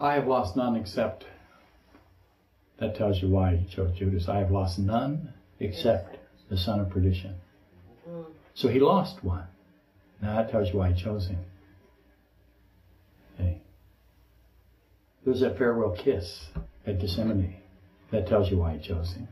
[0.00, 1.24] I have lost none except.
[2.80, 4.28] That tells you why he chose Judas.
[4.28, 6.16] I have lost none except
[6.48, 7.36] the son of perdition.
[8.54, 9.46] So he lost one.
[10.20, 11.38] Now that tells you why he chose him.
[13.34, 13.60] Okay.
[15.24, 16.48] There's that farewell kiss
[16.84, 17.54] at Gethsemane.
[18.10, 19.28] That tells you why he chose him.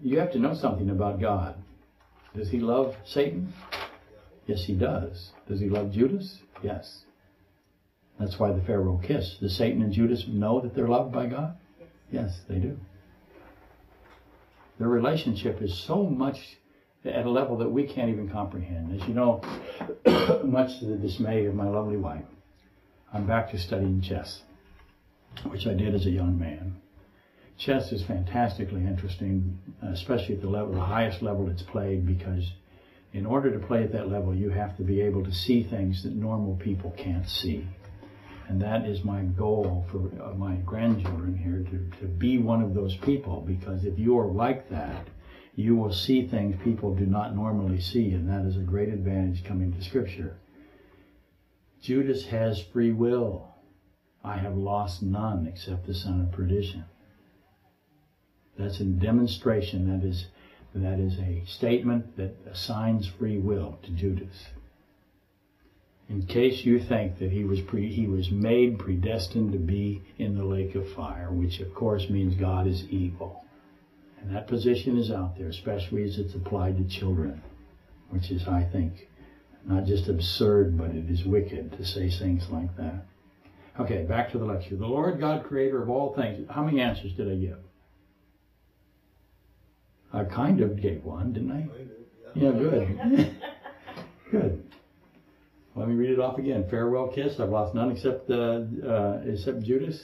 [0.00, 1.61] You have to know something about God.
[2.34, 3.52] Does he love Satan?
[4.46, 5.30] Yes, he does.
[5.48, 6.38] Does he love Judas?
[6.62, 7.04] Yes.
[8.18, 9.36] That's why the Pharaoh kiss.
[9.40, 11.56] Does Satan and Judas know that they're loved by God?
[12.10, 12.78] Yes, they do.
[14.78, 16.58] Their relationship is so much
[17.04, 19.00] at a level that we can't even comprehend.
[19.00, 19.40] As you know,
[20.44, 22.24] much to the dismay of my lovely wife,
[23.12, 24.42] I'm back to studying chess,
[25.48, 26.81] which I did as a young man.
[27.58, 32.52] Chess is fantastically interesting, especially at the level, the highest level it's played, because
[33.12, 36.02] In order to play at that level, you have to be able to see things
[36.02, 37.66] that normal people can't see.
[38.48, 39.98] And that is my goal for
[40.34, 44.68] my grandchildren here to, to be one of those people because if you are like
[44.70, 45.08] that,
[45.54, 49.44] you will see things people do not normally see, and that is a great advantage
[49.44, 50.38] coming to Scripture.
[51.82, 53.48] Judas has free will.
[54.24, 56.84] I have lost none except the son of perdition.
[58.58, 59.88] That's a demonstration.
[59.88, 60.26] That is,
[60.74, 64.46] that is a statement that assigns free will to Judas.
[66.08, 70.36] In case you think that he was pre, he was made predestined to be in
[70.36, 73.44] the lake of fire, which of course means God is evil.
[74.20, 77.42] And that position is out there, especially as it's applied to children,
[78.10, 79.08] which is, I think,
[79.64, 83.06] not just absurd, but it is wicked to say things like that.
[83.80, 84.76] Okay, back to the lecture.
[84.76, 86.46] The Lord God, creator of all things.
[86.50, 87.58] How many answers did I give?
[90.12, 91.66] I kind of gave one, didn't I?
[92.34, 93.36] Yeah, good.
[94.30, 94.64] good.
[95.74, 96.66] Let me read it off again.
[96.70, 97.40] Farewell kiss.
[97.40, 99.98] I've lost none except uh, uh, except Judas.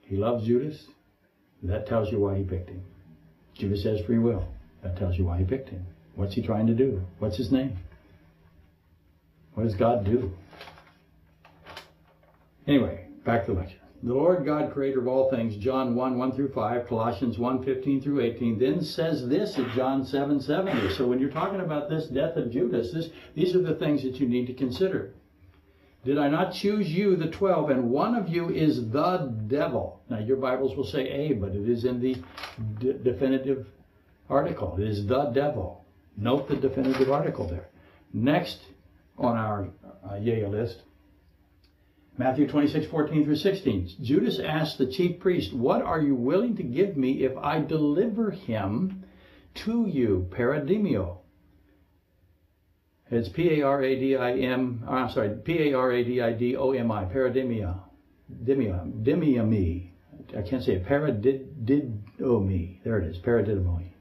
[0.00, 0.86] He loves Judas.
[1.62, 2.82] That tells you why he picked him.
[3.54, 4.46] Judas has free will.
[4.82, 5.84] That tells you why he picked him.
[6.14, 7.02] What's he trying to do?
[7.18, 7.76] What's his name?
[9.54, 10.32] What does God do?
[12.66, 13.78] Anyway, back to the lecture.
[14.02, 18.02] The Lord God, creator of all things, John 1, 1 through 5, Colossians 1, 15
[18.02, 20.94] through 18, then says this in John 7, 70.
[20.94, 24.20] So when you're talking about this death of Judas, this, these are the things that
[24.20, 25.14] you need to consider.
[26.04, 30.00] Did I not choose you, the twelve, and one of you is the devil?
[30.08, 32.16] Now, your Bibles will say a, but it is in the
[33.02, 33.66] definitive
[34.30, 34.76] article.
[34.78, 35.84] It is the devil.
[36.16, 37.68] Note the definitive article there.
[38.12, 38.60] Next
[39.18, 39.68] on our
[40.08, 40.82] uh, Yale list,
[42.18, 43.96] Matthew 26, 14 through 16.
[44.02, 48.30] Judas asked the chief priest, What are you willing to give me if I deliver
[48.30, 49.04] him
[49.66, 50.28] to you?
[50.30, 51.18] Parademio.
[53.10, 56.02] It's P A R A D I M, oh, I'm sorry, P A R A
[56.02, 57.80] D I D O M I, parademia.
[58.44, 59.90] Demia, demiami.
[60.36, 60.86] I can't say it.
[60.86, 62.82] Paradidomi.
[62.82, 63.92] There it is, paradidomi.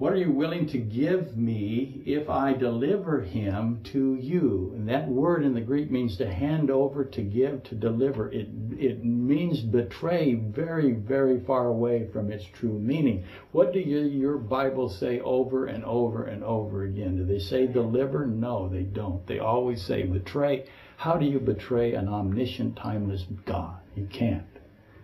[0.00, 4.72] What are you willing to give me if I deliver him to you?
[4.74, 8.32] And that word in the Greek means to hand over, to give, to deliver.
[8.32, 13.26] It, it means betray very, very far away from its true meaning.
[13.52, 17.18] What do you, your Bibles say over and over and over again?
[17.18, 18.24] Do they say deliver?
[18.24, 19.26] No, they don't.
[19.26, 20.64] They always say betray.
[20.96, 23.76] How do you betray an omniscient, timeless God?
[23.94, 24.46] You can't.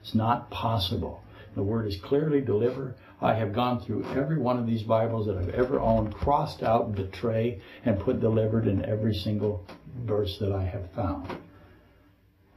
[0.01, 1.23] It's not possible.
[1.55, 2.95] The word is clearly deliver.
[3.21, 6.95] I have gone through every one of these Bibles that I've ever owned, crossed out
[6.95, 9.67] betray, and put delivered in every single
[10.05, 11.35] verse that I have found.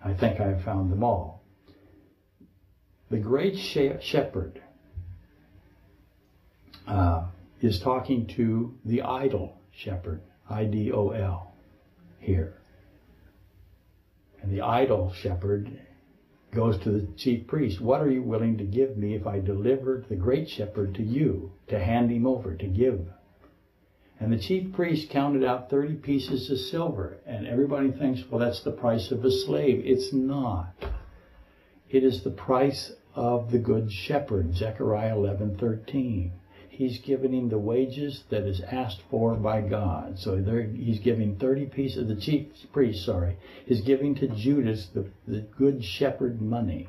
[0.03, 1.41] I think I have found them all.
[3.09, 4.61] The great shepherd
[6.87, 7.27] uh,
[7.61, 11.53] is talking to the idol shepherd, I D O L,
[12.19, 12.55] here.
[14.41, 15.79] And the idol shepherd
[16.51, 20.03] goes to the chief priest, What are you willing to give me if I deliver
[20.07, 23.07] the great shepherd to you, to hand him over, to give?
[24.19, 27.17] And the chief priest counted out 30 pieces of silver.
[27.25, 29.81] And everybody thinks, well, that's the price of a slave.
[29.85, 30.73] It's not.
[31.89, 36.31] It is the price of the good shepherd, Zechariah 11:13.
[36.79, 40.17] He's giving him the wages that is asked for by God.
[40.17, 43.35] So he's giving 30 pieces, of the chief priest, sorry,
[43.67, 46.87] is giving to Judas the, the good shepherd money.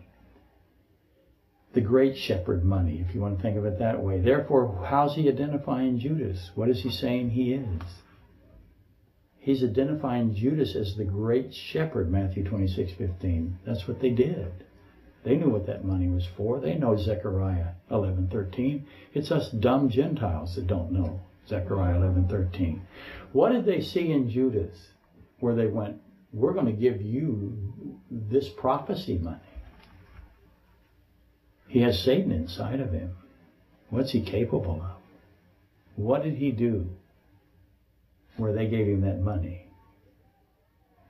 [1.73, 4.21] The great shepherd money, if you want to think of it that way.
[4.21, 6.53] Therefore, how's he identifying Judas?
[6.55, 7.83] What is he saying he is?
[9.39, 13.59] He's identifying Judas as the great shepherd, Matthew 26, 15.
[13.67, 14.53] That's what they did.
[15.23, 16.61] They knew what that money was for.
[16.61, 18.85] They know Zechariah 11:13.
[19.13, 22.81] It's us dumb Gentiles that don't know Zechariah 11:13.
[23.33, 24.93] What did they see in Judas
[25.41, 26.01] where they went,
[26.33, 27.57] "We're going to give you
[28.11, 29.39] this prophecy money"?
[31.69, 33.17] He has Satan inside of him.
[33.91, 34.97] What's he capable of?
[35.97, 36.89] What did he do
[38.37, 39.70] where they gave him that money?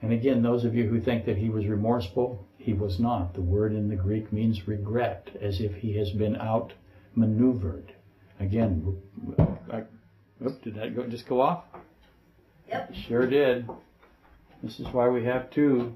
[0.02, 3.34] And again, those of you who think that he was remorseful, he was not.
[3.34, 7.92] The word in the Greek means regret, as if he has been outmaneuvered.
[8.38, 8.96] Again,
[9.70, 9.82] I,
[10.44, 11.64] oop, did that go, just go off?
[12.68, 12.94] Yep.
[13.06, 13.68] Sure did.
[14.62, 15.94] This is why we have two.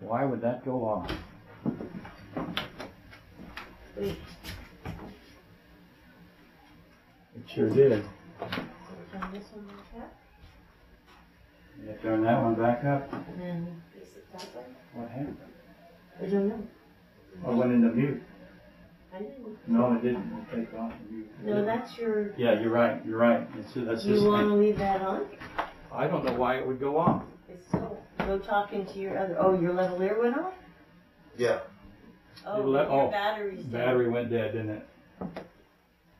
[0.00, 1.10] Why would that go off?
[3.96, 4.16] It
[7.46, 8.04] sure did.
[8.38, 10.14] so we turn this one back up,
[11.80, 13.12] You turn that one back up.
[13.12, 14.64] and then face the top one?
[15.02, 15.36] What happened?
[16.20, 16.62] I don't know.
[17.46, 18.22] I went into mute.
[19.14, 19.58] I didn't.
[19.68, 20.92] No, it didn't take off.
[21.10, 23.46] You- No, that's your, Yeah, you're right, you're right.
[23.58, 25.26] It's, that's you just, wanna leave that on?
[25.92, 27.22] I don't know why it would go off.
[27.48, 30.54] It's still, go talking to your other, oh, your lavalier went off?
[31.36, 31.60] Yeah.
[32.46, 33.72] Oh, You let- your oh, battery's dead.
[33.72, 34.86] Battery went dead, didn't it?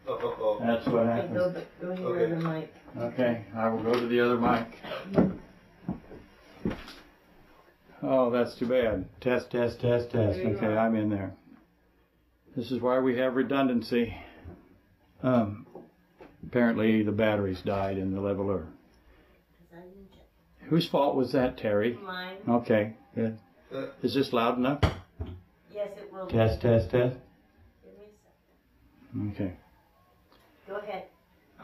[0.09, 0.59] Oh, oh, oh.
[0.66, 1.34] That's what Okay, happened.
[1.34, 2.34] go, go to your Okay.
[2.34, 2.74] other mic.
[2.98, 4.66] Okay, I will go to the other mic.
[8.03, 9.09] Oh, that's too bad.
[9.20, 10.38] Test, test, test, test.
[10.40, 10.78] Okay, are.
[10.78, 11.34] I'm in there.
[12.57, 14.16] This is why we have redundancy.
[15.22, 15.66] Um,
[16.46, 18.66] apparently the batteries died in the lavalier.
[18.66, 20.68] 'Cause I didn't check.
[20.68, 21.94] Whose fault was that, Terry?
[21.94, 23.38] Mine, Okay, good.
[23.72, 24.80] Uh, Is this loud enough?
[25.72, 26.26] yes, it will.
[26.26, 26.32] be.
[26.32, 27.16] Test, test, test.
[27.84, 29.30] Give me a second.
[29.32, 29.57] Okay.
[30.66, 31.05] Go ahead.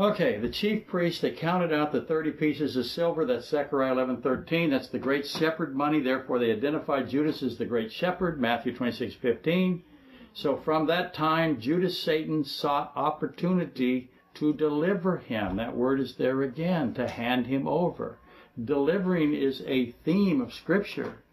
[0.01, 4.71] Okay, the chief priest that counted out the 30 pieces of silver, that's Zechariah 11:13.
[4.71, 5.99] That's the great shepherd money.
[5.99, 9.83] Therefore, they identified Judas as the great shepherd, Matthew 26:15.
[10.33, 15.57] So from that time, Judas Satan sought opportunity to deliver him.
[15.57, 18.19] That word is there again, to hand him over.
[18.65, 21.25] Delivering is a theme of Scripture.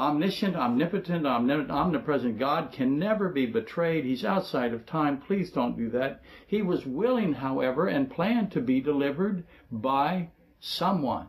[0.00, 4.06] Omniscient, omnipotent, omnipresent God can never be betrayed.
[4.06, 5.20] He's outside of time.
[5.20, 6.22] Please don't do that.
[6.46, 11.26] He was willing, however, and planned to be delivered by someone.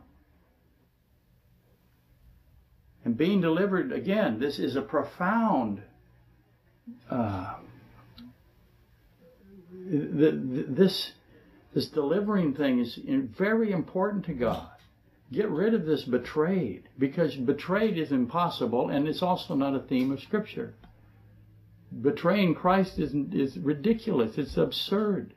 [3.04, 5.82] And being delivered, again, this is a profound.
[7.10, 7.56] Uh,
[9.70, 11.12] this
[11.74, 12.98] this delivering thing is
[13.36, 14.71] very important to God.
[15.32, 20.12] Get rid of this betrayed because betrayed is impossible and it's also not a theme
[20.12, 20.74] of Scripture.
[22.02, 25.32] Betraying Christ is, is ridiculous, it's absurd.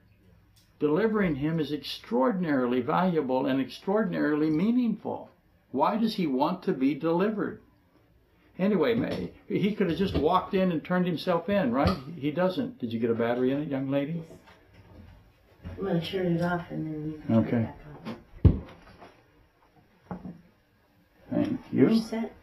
[0.80, 5.30] Delivering him is extraordinarily valuable and extraordinarily meaningful.
[5.72, 7.62] Why does he want to be delivered?
[8.60, 11.98] Anyway, May, he could have just walked in and turned himself in, right?
[12.18, 12.80] He doesn't.
[12.80, 14.24] Did you get a battery in it, young lady?
[15.78, 17.70] I'm gonna turn it off and then you can turn Okay.
[21.32, 21.45] It back on.
[21.45, 22.34] Thank You're set.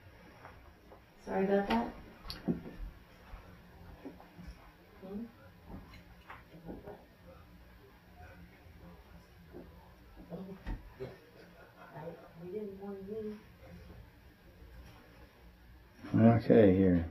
[1.24, 1.94] Sorry about that.
[11.94, 12.00] I,
[12.44, 13.36] we didn't want you.
[16.20, 17.06] Okay, here.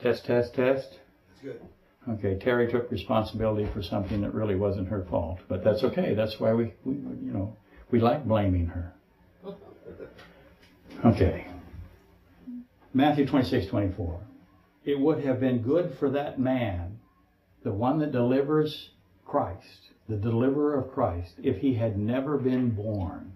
[0.00, 0.98] Test, test, test.
[1.28, 1.60] That's good.
[2.08, 6.14] Okay, Terry took responsibility for something that really wasn't her fault, but that's okay.
[6.14, 7.56] That's why we, we you know,
[7.90, 8.92] we like blaming her.
[11.04, 11.46] Okay.
[12.92, 14.20] Matthew 26, 24.
[14.84, 16.98] It would have been good for that man,
[17.62, 18.90] the one that delivers
[19.24, 23.32] Christ, the deliverer of Christ, if he had never been born.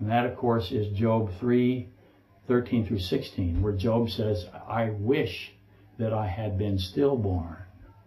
[0.00, 1.88] And that, of course, is Job 3,
[2.48, 5.52] 13 through 16, where Job says, I wish
[5.98, 7.56] that I had been stillborn.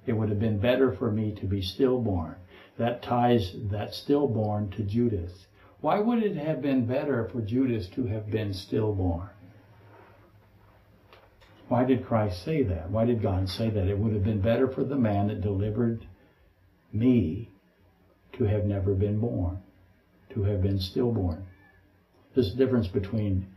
[0.06, 2.36] It would have been better for me to be stillborn.
[2.78, 5.48] That ties that stillborn to Judas.
[5.82, 9.30] Why would it have been better for Judas to have been stillborn?
[11.68, 12.90] Why did Christ say that?
[12.90, 13.88] Why did God say that?
[13.88, 16.06] It would have been better for the man that delivered
[16.94, 17.50] me
[18.38, 19.60] to have never been born,
[20.34, 21.46] to have been stillborn.
[22.36, 23.48] A difference between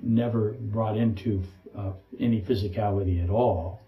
[0.00, 1.42] never brought into
[1.76, 3.82] uh, any physicality at all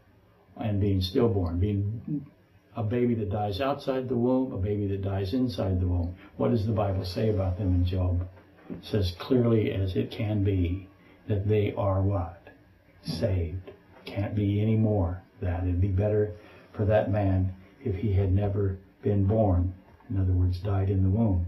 [0.56, 2.26] and being stillborn, being
[2.76, 6.14] a baby that dies outside the womb, a baby that dies inside the womb.
[6.36, 8.28] What does the Bible say about them in Job?
[8.68, 10.88] It says clearly as it can be
[11.26, 12.42] that they are what?
[13.02, 13.70] Saved.
[14.04, 15.62] Can't be any more that.
[15.62, 16.34] It'd be better
[16.72, 19.74] for that man if he had never been born.
[20.10, 21.46] In other words, died in the womb.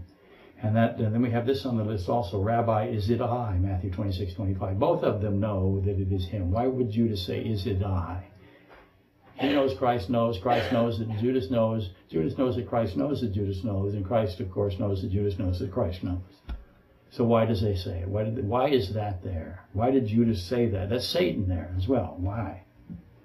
[0.61, 2.41] And that and then we have this on the list also.
[2.41, 3.57] Rabbi, is it I?
[3.59, 4.79] Matthew 26, 25.
[4.79, 6.51] Both of them know that it is him.
[6.51, 8.25] Why would Judas say, is it I?
[9.39, 10.37] He knows Christ knows.
[10.37, 11.91] Christ knows that Judas knows.
[12.09, 13.93] Judas knows that Christ knows that Judas knows.
[13.93, 16.19] And Christ, of course, knows that Judas knows that Christ knows.
[17.09, 18.07] So why does they say it?
[18.09, 19.65] Why, did, why is that there?
[19.71, 20.89] Why did Judas say that?
[20.89, 22.15] That's Satan there as well.
[22.17, 22.63] Why?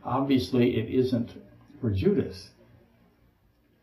[0.05, 1.35] Obviously, it isn't
[1.81, 2.51] for Judas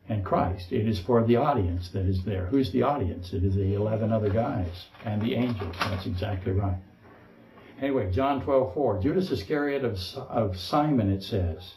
[0.07, 0.71] and Christ.
[0.71, 2.45] It is for the audience that is there.
[2.45, 3.34] Who's the audience?
[3.34, 5.75] It is the 11 other guys and the angels.
[5.79, 6.77] That's exactly right.
[7.82, 9.01] Anyway, John 12, 4.
[9.01, 11.73] Judas Iscariot of, of Simon, it says.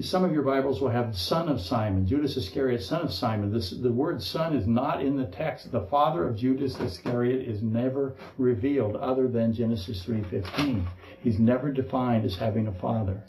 [0.00, 3.52] Some of your Bibles will have son of Simon, Judas Iscariot, son of Simon.
[3.52, 5.70] This, the word son is not in the text.
[5.70, 10.88] The father of Judas Iscariot is never revealed other than Genesis 3.15.
[11.20, 13.22] He's never defined as having a father.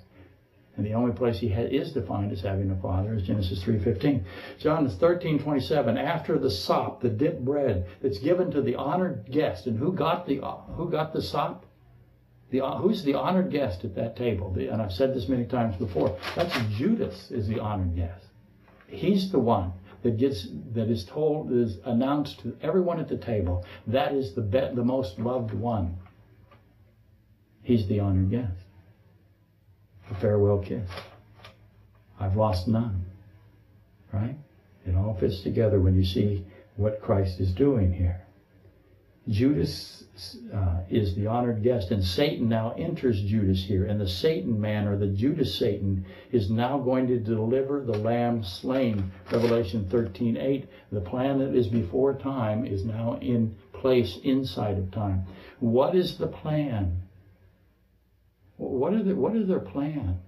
[0.77, 4.23] And the only place he is defined as having a father is Genesis 3.15.
[4.57, 9.67] John 13.27, after the sop, the dip bread that's given to the honored guest.
[9.67, 10.41] And who got the,
[10.75, 11.67] who got the sop?
[12.53, 14.51] The, uh, who's the honored guest at that table?
[14.51, 16.15] The, and I've said this many times before.
[16.35, 18.27] That's Judas is the honored guest.
[18.85, 19.73] He's the one
[20.03, 23.65] that gets that is told is announced to everyone at the table.
[23.87, 25.97] That is the the most loved one.
[27.63, 28.67] He's the honored guest.
[30.11, 30.87] A farewell kiss.
[32.19, 33.03] I've lost none.
[34.11, 34.37] Right?
[34.85, 36.45] It all fits together when you see
[36.75, 38.22] what Christ is doing here.
[39.29, 40.03] Judas
[40.53, 43.85] uh, is the honored guest, and Satan now enters Judas here.
[43.85, 48.43] And the Satan man, or the Judas Satan, is now going to deliver the lamb
[48.43, 49.11] slain.
[49.31, 50.67] Revelation 13 8.
[50.91, 55.25] The plan that is before time is now in place inside of time.
[55.59, 57.01] What is the plan?
[58.57, 60.19] What are the, what is their plan?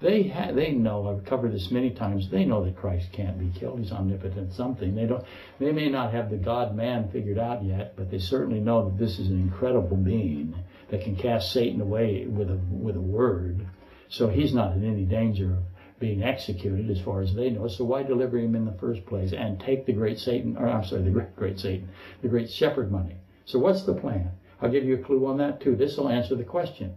[0.00, 1.08] They ha- they know.
[1.08, 2.30] I've covered this many times.
[2.30, 3.80] They know that Christ can't be killed.
[3.80, 4.52] He's omnipotent.
[4.52, 5.24] Something they don't.
[5.58, 8.98] They may not have the God Man figured out yet, but they certainly know that
[8.98, 10.54] this is an incredible being
[10.90, 13.66] that can cast Satan away with a with a word.
[14.08, 15.64] So he's not in any danger of
[15.98, 17.66] being executed as far as they know.
[17.66, 20.56] So why deliver him in the first place and take the great Satan?
[20.56, 21.88] Or I'm sorry, the great great Satan,
[22.22, 23.16] the great shepherd money.
[23.46, 24.30] So what's the plan?
[24.62, 25.74] I'll give you a clue on that too.
[25.74, 26.94] This will answer the question.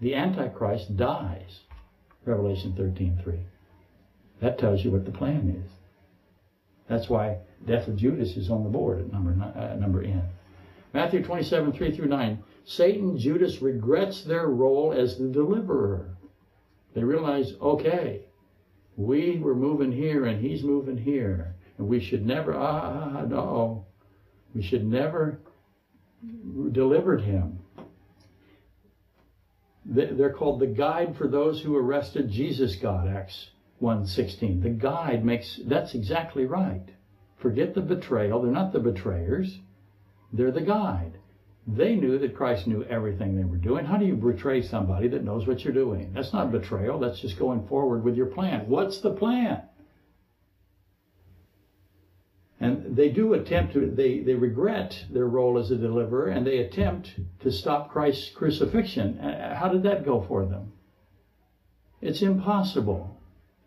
[0.00, 1.60] The Antichrist dies
[2.24, 3.40] Revelation 13:3.
[4.40, 5.70] That tells you what the plan is.
[6.88, 10.22] That's why death of Judas is on the board at number uh, number n.
[10.92, 12.42] Matthew 27, 3 through 9.
[12.64, 16.16] Satan, Judas regrets their role as the deliverer.
[16.94, 18.26] They realize, okay,
[18.96, 21.54] we were moving here and he's moving here.
[21.78, 23.86] And we should never, ah, no,
[24.54, 25.40] we should never
[26.72, 27.58] delivered him.
[29.84, 33.48] They're called the guide for those who arrested Jesus God, Acts
[33.80, 34.62] 1.16.
[34.62, 36.88] The guide makes, that's exactly right.
[37.38, 38.40] Forget the betrayal.
[38.40, 39.58] They're not the betrayers.
[40.32, 41.18] They're the guide.
[41.66, 43.84] They knew that Christ knew everything they were doing.
[43.84, 46.12] How do you betray somebody that knows what you're doing?
[46.12, 46.98] That's not betrayal.
[46.98, 48.68] That's just going forward with your plan.
[48.68, 49.62] What's the plan?
[52.62, 56.58] And they do attempt to, they, they regret their role as a deliverer and they
[56.58, 57.10] attempt
[57.40, 59.18] to stop Christ's crucifixion.
[59.18, 60.72] Uh, uh, how did that go for them?
[62.00, 63.18] It's impossible.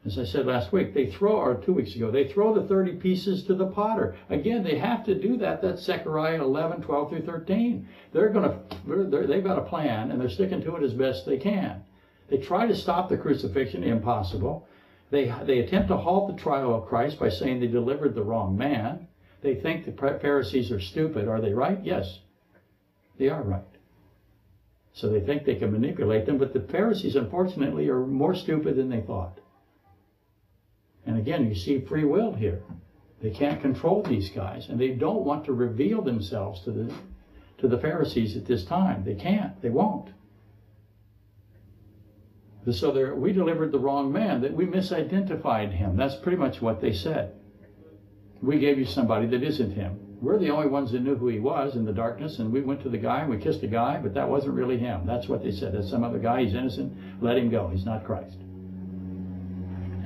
[0.05, 2.93] As I said last week, they throw, or two weeks ago, they throw the 30
[2.93, 4.15] pieces to the potter.
[4.29, 5.61] Again, they have to do that.
[5.61, 7.89] That's Zechariah 11, 12 through 13.
[8.13, 11.37] They're going to, they've got a plan and they're sticking to it as best they
[11.37, 11.83] can.
[12.29, 14.69] They try to stop the crucifixion, impossible.
[15.11, 18.57] They, they attempt to halt the trial of Christ by saying they delivered the wrong
[18.57, 19.07] man.
[19.41, 21.27] They think the Pharisees are stupid.
[21.27, 21.79] Are they right?
[21.83, 22.19] Yes,
[23.17, 23.61] they are right.
[24.93, 28.89] So they think they can manipulate them, but the Pharisees, unfortunately, are more stupid than
[28.89, 29.39] they thought.
[31.05, 32.63] And again, you see free will here.
[33.21, 36.93] They can't control these guys, and they don't want to reveal themselves to the
[37.57, 39.03] to the Pharisees at this time.
[39.05, 39.61] They can't.
[39.61, 40.09] They won't.
[42.71, 45.95] So there, we delivered the wrong man, that we misidentified him.
[45.95, 47.33] That's pretty much what they said.
[48.41, 49.99] We gave you somebody that isn't him.
[50.19, 52.81] We're the only ones that knew who he was in the darkness, and we went
[52.81, 55.05] to the guy and we kissed the guy, but that wasn't really him.
[55.05, 55.73] That's what they said.
[55.73, 56.43] That's some other guy.
[56.43, 57.21] He's innocent.
[57.21, 57.67] Let him go.
[57.67, 58.37] He's not Christ.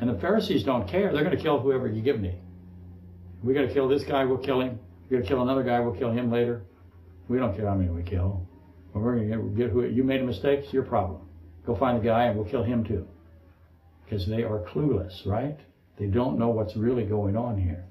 [0.01, 1.13] And the Pharisees don't care.
[1.13, 2.35] They're going to kill whoever you give me.
[3.43, 4.79] We're going to kill this guy, we'll kill him.
[5.09, 6.63] We're going to kill another guy, we'll kill him later.
[7.29, 8.45] We don't care how many we kill.
[8.93, 11.21] We're going to get who you made a mistake, it's your problem.
[11.65, 13.07] Go find the guy and we'll kill him too.
[14.03, 15.59] Because they are clueless, right?
[15.97, 17.85] They don't know what's really going on here.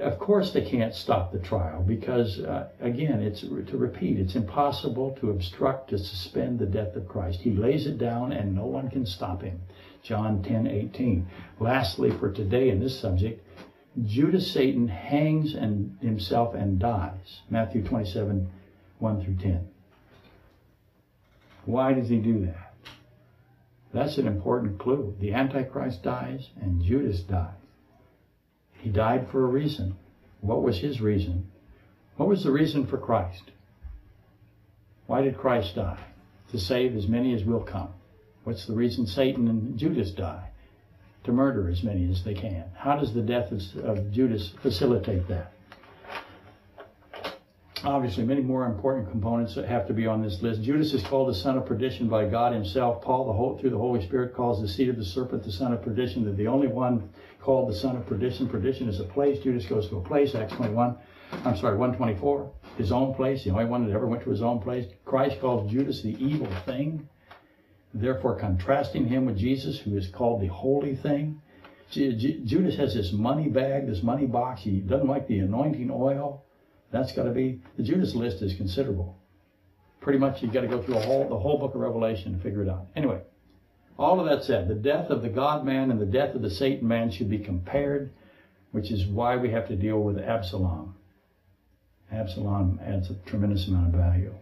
[0.00, 5.16] Of course, they can't stop the trial because, uh, again, it's to repeat, it's impossible
[5.20, 7.40] to obstruct, to suspend the death of Christ.
[7.40, 9.60] He lays it down and no one can stop him.
[10.02, 11.28] John 10 18.
[11.60, 13.46] Lastly, for today in this subject,
[14.04, 17.40] Judas Satan hangs and himself and dies.
[17.50, 18.50] Matthew 27
[18.98, 19.68] 1 through 10.
[21.66, 22.74] Why does he do that?
[23.92, 25.16] That's an important clue.
[25.20, 27.54] The Antichrist dies and Judas dies.
[28.78, 29.96] He died for a reason.
[30.40, 31.50] What was his reason?
[32.16, 33.50] What was the reason for Christ?
[35.06, 36.02] Why did Christ die?
[36.52, 37.88] To save as many as will come.
[38.44, 40.50] What's the reason Satan and Judas die?
[41.24, 42.64] To murder as many as they can.
[42.76, 45.52] How does the death of Judas facilitate that?
[47.86, 50.62] Obviously many more important components that have to be on this list.
[50.62, 53.00] Judas is called the son of perdition by God himself.
[53.02, 55.72] Paul, the whole, through the Holy Spirit, calls the seed of the serpent the son
[55.72, 56.24] of perdition.
[56.24, 57.10] That the only one
[57.40, 58.48] called the son of perdition.
[58.48, 59.38] Perdition is a place.
[59.42, 60.34] Judas goes to a place.
[60.34, 60.96] Acts 21.
[61.44, 62.50] I'm sorry, 124.
[62.76, 63.44] His own place.
[63.44, 64.86] The only one that ever went to his own place.
[65.04, 67.08] Christ calls Judas the evil thing.
[67.94, 71.40] Therefore, contrasting him with Jesus, who is called the holy thing.
[71.90, 74.62] Judas has this money bag, this money box.
[74.62, 76.42] He doesn't like the anointing oil.
[76.90, 79.18] That's got to be, the Judas list is considerable.
[80.06, 82.62] pretty much you've got to go through whole the whole book of Revelation to figure
[82.62, 82.86] it out.
[82.94, 83.20] Anyway,
[83.98, 86.50] all of that said, the death of the God man and the death of the
[86.50, 88.12] Satan man should be compared,
[88.70, 90.94] which is why we have to deal with Absalom.
[92.12, 94.32] Absalom adds a tremendous amount of value.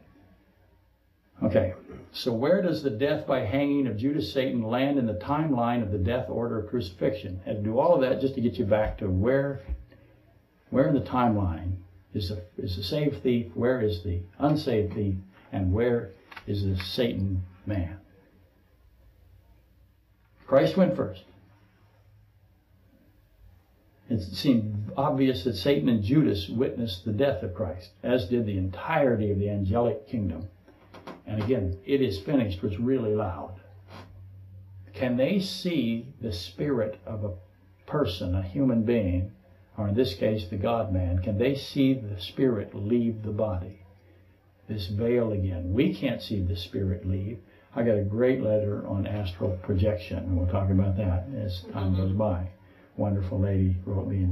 [1.43, 1.73] Okay,
[2.13, 5.91] so where does the death by hanging of Judas Satan land in the timeline of
[5.91, 7.41] the death order of crucifixion?
[7.47, 9.63] And do all of that just to get you back to where,
[10.69, 11.77] where in the timeline
[12.15, 15.17] is the is the saved thief, where is the unsaved thief,
[15.53, 16.13] and where
[16.47, 17.99] is the Satan man?
[20.47, 21.25] Christ went first.
[24.09, 28.59] It seemed obvious that Satan and Judas witnessed the death of Christ, as did the
[28.59, 30.49] entirety of the angelic kingdom.
[31.27, 33.61] And again, it is finished was really loud.
[34.93, 37.33] Can they see the spirit of a
[37.87, 39.33] person, a human being,
[39.77, 41.21] or in this case, the God man?
[41.21, 43.81] Can they see the spirit leave the body?
[44.69, 45.73] This veil again.
[45.73, 47.39] We can't see the spirit leave.
[47.77, 51.97] I got a great letter on astral projection, and we'll talk about that as time
[51.97, 52.49] goes by.
[52.97, 54.29] Wonderful lady wrote me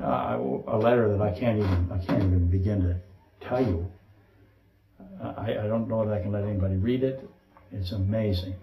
[0.00, 2.96] uh, a letter that I can't even I can't even begin to
[3.46, 3.90] tell you.
[5.22, 7.28] I, I don't know that I can let anybody read it.
[7.72, 8.54] It's amazing,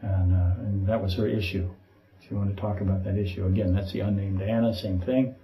[0.00, 1.68] and, uh, and that was her issue.
[2.28, 3.74] She want to talk about that issue again.
[3.74, 4.74] That's the unnamed Anna.
[4.74, 5.36] Same thing.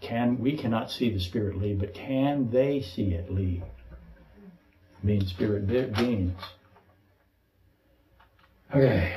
[0.00, 3.62] Can we cannot see the spirit leave, but can they see it leave?
[5.04, 6.40] Being spirit beings.
[8.74, 9.14] Okay.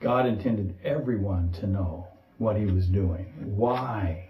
[0.00, 3.32] God intended everyone to know what he was doing.
[3.44, 4.28] Why?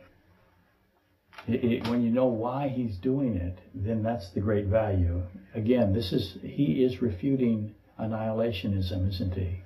[1.48, 5.22] It, it, when you know why he's doing it, then that's the great value.
[5.54, 9.60] Again, this is he is refuting annihilationism, isn't he?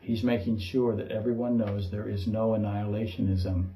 [0.00, 3.66] He's making sure that everyone knows there is no annihilationism.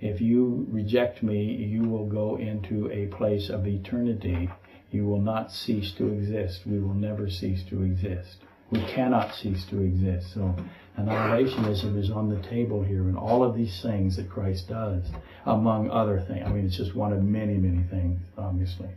[0.00, 4.50] If you reject me, you will go into a place of eternity.
[4.90, 6.66] You will not cease to exist.
[6.66, 8.36] We will never cease to exist.
[8.70, 10.34] We cannot cease to exist.
[10.34, 10.54] So
[10.98, 15.04] annihilationism is on the table here, and all of these things that Christ does,
[15.46, 16.44] among other things.
[16.46, 18.88] I mean, it's just one of many, many things, obviously.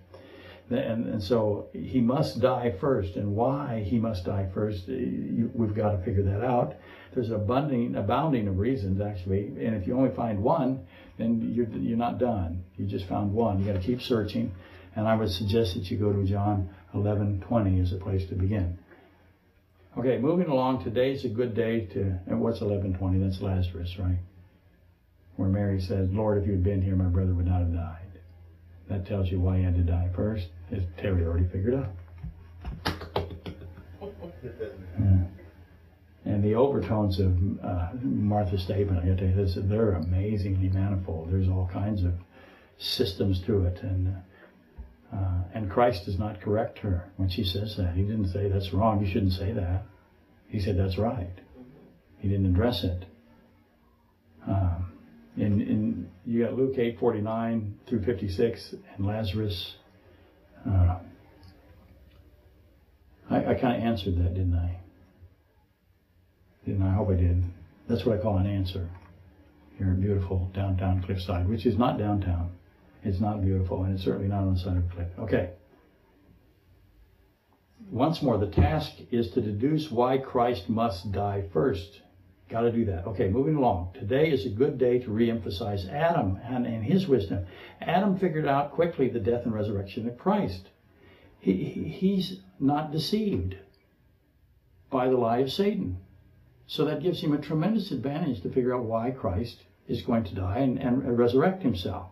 [0.72, 3.16] And, and so he must die first.
[3.16, 6.76] And why he must die first, eh, you, we've got to figure that out.
[7.14, 9.48] There's abounding, abounding of reasons, actually.
[9.48, 10.86] And if you only find one,
[11.18, 12.64] then you're, you're not done.
[12.78, 13.60] You just found one.
[13.60, 14.52] You got to keep searching.
[14.96, 18.78] And I would suggest that you go to John 11:20 as a place to begin.
[19.98, 20.84] Okay, moving along.
[20.84, 22.20] Today's a good day to.
[22.28, 23.24] And what's 11:20?
[23.24, 24.20] That's Lazarus, right?
[25.36, 27.98] Where Mary says, "Lord, if you had been here, my brother would not have died."
[28.90, 30.48] That tells you why he had to die first.
[30.72, 31.92] As Terry already figured out.
[35.00, 35.24] Yeah.
[36.26, 41.32] And the overtones of uh, Martha's statement, I got to tell you, they're amazingly manifold.
[41.32, 42.14] There's all kinds of
[42.78, 44.16] systems to it, and
[45.14, 47.96] uh, and Christ does not correct her when she says that.
[47.96, 49.04] He didn't say that's wrong.
[49.04, 49.84] You shouldn't say that.
[50.48, 51.38] He said that's right.
[52.20, 53.06] He didn't address it.
[54.48, 54.94] Um,
[55.38, 59.76] in, in you got Luke eight forty nine through fifty six, and Lazarus.
[60.68, 61.00] Uh,
[63.30, 64.78] I, I kind of answered that, didn't I?
[66.66, 66.90] Didn't I?
[66.90, 67.44] I hope I did.
[67.88, 68.90] That's what I call an answer.
[69.78, 72.52] Here in beautiful downtown Cliffside, which is not downtown.
[73.04, 75.08] It's not beautiful, and it's certainly not on the side of cliff.
[75.18, 75.50] Okay.
[77.90, 82.02] Once more, the task is to deduce why Christ must die first.
[82.52, 83.08] Got to do that.
[83.08, 83.92] Okay, moving along.
[83.94, 87.46] Today is a good day to re-emphasize Adam and, and his wisdom.
[87.80, 90.68] Adam figured out quickly the death and resurrection of Christ.
[91.40, 93.56] He, he's not deceived
[94.90, 96.00] by the lie of Satan.
[96.68, 100.36] So that gives him a tremendous advantage to figure out why Christ is going to
[100.36, 102.12] die and, and resurrect himself.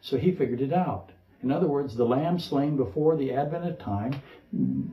[0.00, 1.10] So he figured it out.
[1.42, 4.22] In other words, the lamb slain before the advent of time,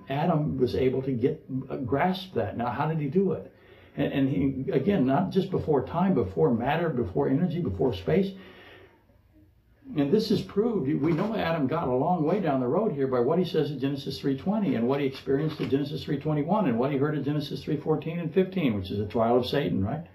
[0.09, 2.57] Adam was able to get uh, grasp that.
[2.57, 3.52] Now, how did he do it?
[3.95, 8.31] And, and he again, not just before time, before matter, before energy, before space.
[9.95, 10.87] And this is proved.
[10.87, 13.69] We know Adam got a long way down the road here by what he says
[13.69, 17.23] in Genesis 3:20 and what he experienced in Genesis 3:21 and what he heard in
[17.23, 20.05] Genesis 3:14 and 15, which is the trial of Satan, right?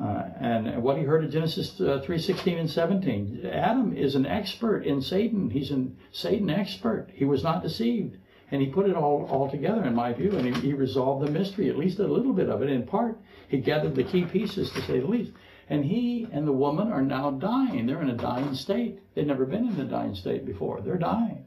[0.00, 3.46] Uh, and what he heard in Genesis uh, 3:16 and 17.
[3.46, 5.50] Adam is an expert in Satan.
[5.50, 7.08] He's a Satan expert.
[7.14, 8.16] He was not deceived,
[8.50, 11.30] and he put it all all together, in my view, and he, he resolved the
[11.30, 12.70] mystery, at least a little bit of it.
[12.70, 13.18] In part,
[13.48, 15.32] he gathered the key pieces, to say the least.
[15.70, 17.86] And he and the woman are now dying.
[17.86, 19.00] They're in a dying state.
[19.14, 20.80] They've never been in a dying state before.
[20.80, 21.46] They're dying.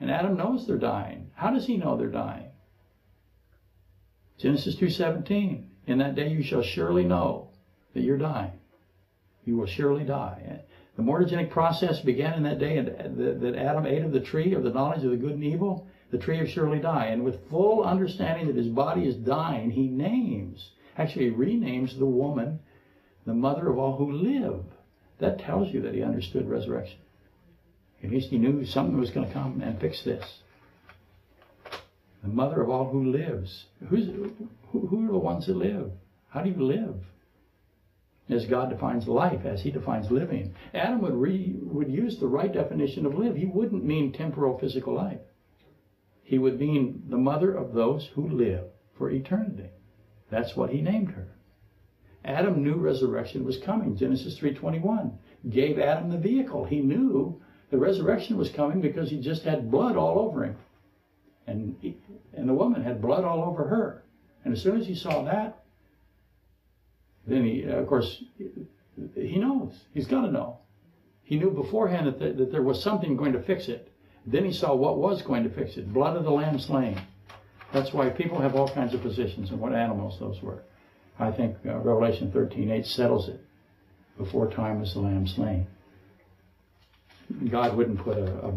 [0.00, 1.30] And Adam knows they're dying.
[1.34, 2.50] How does he know they're dying?
[4.36, 5.64] Genesis 2:17.
[5.86, 7.48] In that day you shall surely know
[7.94, 8.52] that you're dying.
[9.44, 10.60] You will surely die.
[10.96, 14.70] The mortogenic process began in that day that Adam ate of the tree of the
[14.70, 17.06] knowledge of the good and evil, the tree of surely die.
[17.06, 22.60] And with full understanding that his body is dying, he names, actually renames the woman
[23.26, 24.62] the mother of all who live.
[25.18, 26.98] That tells you that he understood resurrection.
[28.04, 30.24] At least he knew something was going to come and fix this.
[32.22, 33.64] The mother of all who lives.
[33.88, 34.06] Who's,
[34.70, 35.90] who, who are the ones that live?
[36.28, 36.94] How do you live?
[38.30, 40.54] As God defines life, as He defines living.
[40.74, 43.34] Adam would, re, would use the right definition of live.
[43.34, 45.18] He wouldn't mean temporal physical life.
[46.24, 48.64] He would mean the mother of those who live
[48.98, 49.70] for eternity.
[50.30, 51.28] That's what He named her.
[52.24, 53.96] Adam knew resurrection was coming.
[53.96, 55.12] Genesis 3:21
[55.50, 56.64] gave Adam the vehicle.
[56.64, 60.56] He knew the resurrection was coming because he just had blood all over him.
[61.46, 61.98] And he,
[62.32, 64.04] and the woman had blood all over her.
[64.44, 65.62] And as soon as he saw that,
[67.26, 68.22] then he, of course,
[69.14, 69.84] he knows.
[69.92, 70.58] He's got to know.
[71.22, 73.90] He knew beforehand that, that there was something going to fix it.
[74.26, 77.00] Then he saw what was going to fix it blood of the lamb slain.
[77.72, 80.62] That's why people have all kinds of positions on what animals those were.
[81.18, 83.40] I think uh, Revelation 13:8 settles it.
[84.16, 85.66] Before time was the lamb slain.
[87.50, 88.52] God wouldn't put a, a,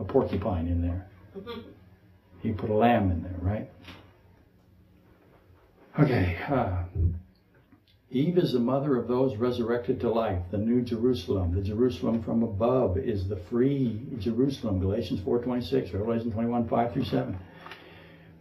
[0.00, 1.06] a porcupine in there.
[2.40, 3.70] He put a lamb in there, right?
[5.98, 6.38] Okay.
[6.48, 6.84] Uh,
[8.14, 11.54] Eve is the mother of those resurrected to life, the new Jerusalem.
[11.54, 14.80] The Jerusalem from above is the free Jerusalem.
[14.80, 17.38] Galatians 4:26, Revelation 21, 5 through 7.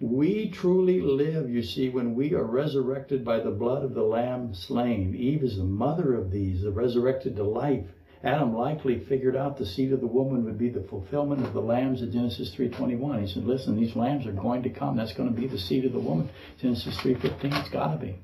[0.01, 4.53] We truly live, you see, when we are resurrected by the blood of the Lamb
[4.53, 5.15] slain.
[5.15, 7.85] Eve is the mother of these, the resurrected to life.
[8.25, 11.61] Adam likely figured out the seed of the woman would be the fulfillment of the
[11.61, 13.21] lambs of Genesis 3.21.
[13.21, 14.97] He said, listen, these lambs are going to come.
[14.97, 16.29] That's going to be the seed of the woman.
[16.59, 18.19] Genesis 3.15, it's got to be.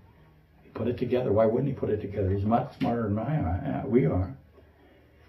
[0.78, 1.34] Put it together.
[1.34, 2.30] Why wouldn't he put it together?
[2.30, 4.38] He's much smarter than I we are.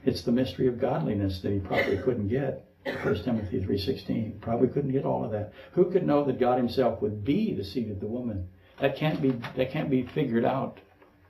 [0.05, 2.67] It's the mystery of godliness that he probably couldn't get.
[2.85, 4.43] 1 Timothy 3.16.
[4.43, 5.55] Probably couldn't get all of that.
[5.73, 8.47] Who could know that God himself would be the seed of the woman?
[8.79, 10.81] That can't be, that can't be figured out,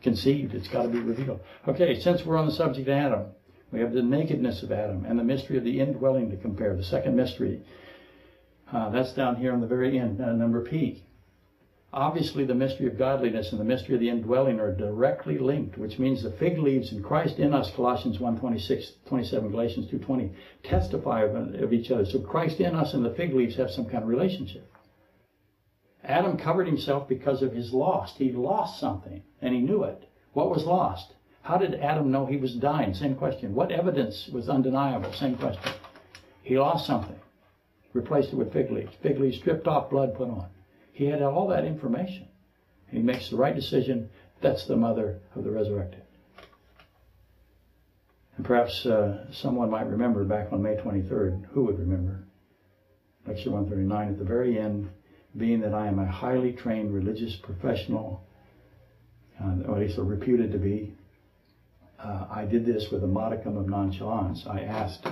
[0.02, 0.52] conceived.
[0.52, 1.38] It's got to be revealed.
[1.68, 3.26] Okay, since we're on the subject of Adam,
[3.70, 6.74] we have the nakedness of Adam and the mystery of the indwelling to compare.
[6.74, 7.62] The second mystery,
[8.72, 11.04] uh, that's down here on the very end, uh, number P.
[11.92, 15.98] Obviously, the mystery of godliness and the mystery of the indwelling are directly linked, which
[15.98, 20.30] means the fig leaves and Christ in us, Colossians 1 26, 27, Galatians 2 20,
[20.62, 22.04] testify of, of each other.
[22.04, 24.70] So Christ in us and the fig leaves have some kind of relationship.
[26.04, 28.18] Adam covered himself because of his lost.
[28.18, 30.10] He lost something, and he knew it.
[30.34, 31.14] What was lost?
[31.40, 32.92] How did Adam know he was dying?
[32.92, 33.54] Same question.
[33.54, 35.12] What evidence was undeniable?
[35.14, 35.72] Same question.
[36.42, 37.18] He lost something.
[37.94, 38.92] Replaced it with fig leaves.
[39.02, 40.48] Fig leaves stripped off, blood put on.
[40.98, 42.26] He had all that information.
[42.90, 44.10] He makes the right decision.
[44.40, 46.02] That's the mother of the resurrected.
[48.36, 51.50] And perhaps uh, someone might remember back on May 23rd.
[51.52, 52.24] Who would remember?
[53.28, 54.90] Lecture 139 at the very end,
[55.36, 58.26] being that I am a highly trained religious professional,
[59.40, 60.92] uh, or at least reputed to be,
[62.00, 64.48] uh, I did this with a modicum of nonchalance.
[64.48, 65.06] I asked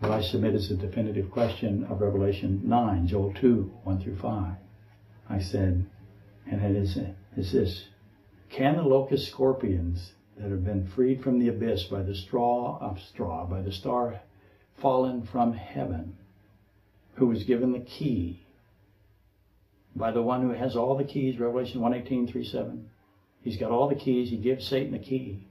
[0.00, 4.56] what I submit as a definitive question of Revelation 9, Joel 2, 1 through 5.
[5.32, 5.86] I said,
[6.46, 6.98] and it is,
[7.38, 7.88] is this
[8.50, 13.00] Can the locust scorpions that have been freed from the abyss by the straw of
[13.00, 14.20] straw, by the star
[14.76, 16.18] fallen from heaven,
[17.14, 18.44] who was given the key,
[19.96, 22.90] by the one who has all the keys, Revelation 118, 3 7.
[23.40, 25.46] He's got all the keys, he gives Satan the key.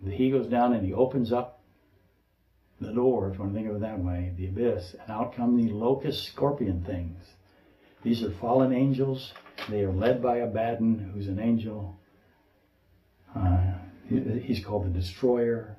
[0.00, 1.60] And he goes down and he opens up
[2.80, 5.34] the door, if you want to think of it that way, the abyss, and out
[5.34, 7.35] come the locust scorpion things.
[8.06, 9.32] These are fallen angels.
[9.68, 11.98] They are led by Abaddon, who's an angel.
[13.34, 13.72] Uh,
[14.08, 15.76] he's called the destroyer.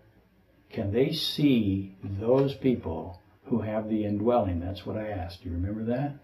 [0.70, 4.60] Can they see those people who have the indwelling?
[4.60, 5.44] That's what I asked.
[5.44, 6.16] Do you remember that?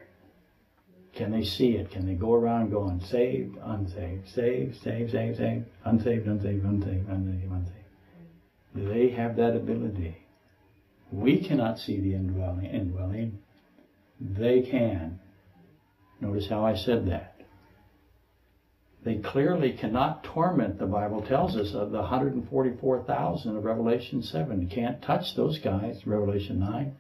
[1.14, 1.90] Can they see it?
[1.90, 7.50] Can they go around going saved, unsaved, saved, saved, saved, saved, unsaved, unsaved, unsaved, unsaved,
[7.50, 7.78] unsaved?
[8.76, 10.18] Do they have that ability?
[11.14, 12.66] We cannot see the indwelling.
[12.66, 13.40] indwelling.
[14.20, 15.22] They can.
[16.20, 17.34] Notice how I said that.
[19.04, 24.70] They clearly cannot torment, the Bible tells us, of the 144,000 of Revelation 7.
[24.70, 26.96] Can't touch those guys, Revelation 9.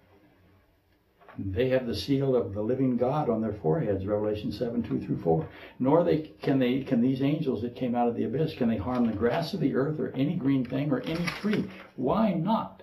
[1.39, 5.18] They have the seal of the living God on their foreheads, Revelation 7, 2 through
[5.18, 5.47] 4.
[5.80, 8.78] Nor they can they can these angels that came out of the abyss, can they
[8.78, 11.70] harm the grass of the earth or any green thing or any tree?
[11.95, 12.83] Why not?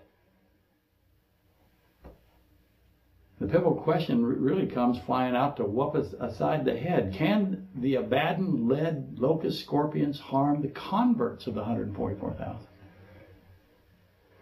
[3.41, 7.15] The pivotal question really comes flying out to whoop aside the head.
[7.15, 12.67] Can the Abaddon led locust scorpions harm the converts of the 144,000?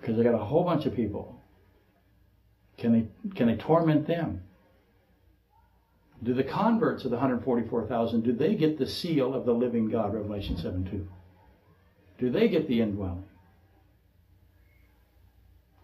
[0.00, 1.40] because they got a whole bunch of people.
[2.76, 4.42] Can they can they torment them?
[6.22, 10.14] Do the converts of the 144,000 do they get the seal of the living God?
[10.14, 11.06] Revelation 7:2.
[12.18, 13.27] Do they get the indwelling?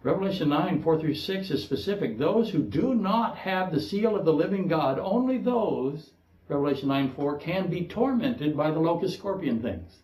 [0.05, 2.19] Revelation 9, 4 through 6 is specific.
[2.19, 6.11] Those who do not have the seal of the living God, only those,
[6.47, 10.01] Revelation 9, 4, can be tormented by the locust scorpion things.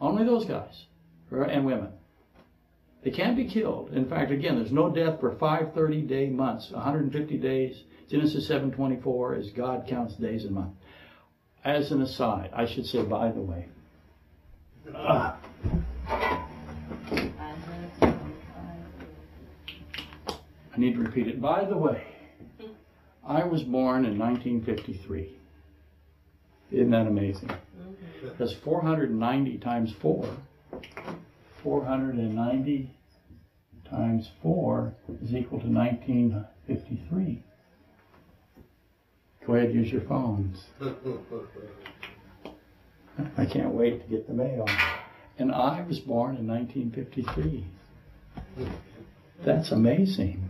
[0.00, 0.86] Only those guys
[1.30, 1.92] and women.
[3.02, 3.92] They can't be killed.
[3.92, 7.84] In fact, again, there's no death for 530 day months, 150 days.
[8.08, 10.76] Genesis 7:24 is God counts days and months.
[11.64, 13.68] As an aside, I should say, by the way,
[14.94, 15.38] ah,
[20.80, 21.42] I need to repeat it.
[21.42, 22.02] By the way,
[23.22, 25.36] I was born in 1953.
[26.72, 27.48] Isn't that amazing?
[27.48, 28.28] Mm-hmm.
[28.38, 30.38] That's 490 times 4.
[31.62, 32.90] 490
[33.90, 37.42] times 4 is equal to 1953.
[39.46, 40.64] Go ahead, use your phones.
[43.36, 44.64] I can't wait to get the mail.
[45.36, 47.66] And I was born in 1953.
[49.44, 50.49] That's amazing.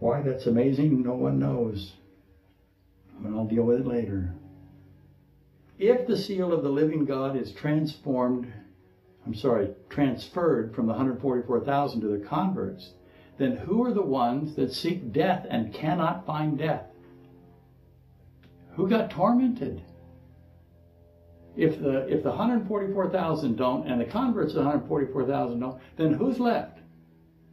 [0.00, 1.94] Why that's amazing, no one knows.
[3.20, 4.34] But I'll deal with it later.
[5.78, 8.52] If the seal of the living God is transformed,
[9.26, 12.92] I'm sorry, transferred from the 144,000 to the converts,
[13.38, 16.86] then who are the ones that seek death and cannot find death?
[18.74, 19.82] Who got tormented?
[21.56, 26.38] If the if the 144,000 don't and the converts of the 144,000 don't, then who's
[26.38, 26.78] left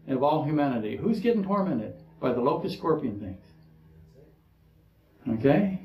[0.08, 0.96] of all humanity?
[0.96, 3.40] Who's getting tormented by the locust scorpion things?
[5.40, 5.82] Okay?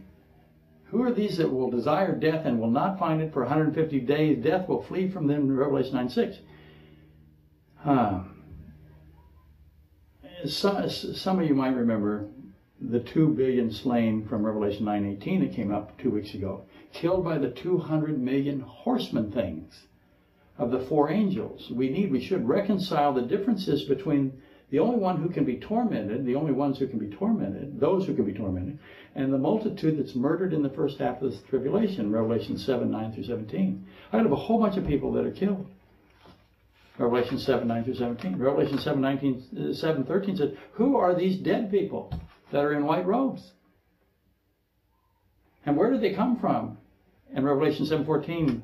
[0.86, 4.42] Who are these that will desire death and will not find it for 150 days?
[4.42, 6.38] Death will flee from them in Revelation 9 6.
[7.84, 8.42] Um,
[10.46, 12.28] some, some of you might remember
[12.80, 17.38] the 2 billion slain from Revelation 9:18 that came up two weeks ago, killed by
[17.38, 19.86] the 200 million horsemen things
[20.58, 21.70] of the four angels.
[21.70, 24.40] We need, we should reconcile the differences between
[24.70, 28.06] the only one who can be tormented, the only ones who can be tormented, those
[28.06, 28.78] who can be tormented,
[29.14, 33.12] and the multitude that's murdered in the first half of the tribulation, Revelation 7, 9
[33.12, 33.86] through 17.
[34.12, 35.66] I have a whole bunch of people that are killed.
[36.98, 38.38] Revelation 7, 9 through 17.
[38.38, 42.12] Revelation 7, 19, uh, 7, 13 says, Who are these dead people
[42.52, 43.52] that are in white robes?
[45.66, 46.78] And where did they come from?
[47.32, 48.62] In Revelation 7:14,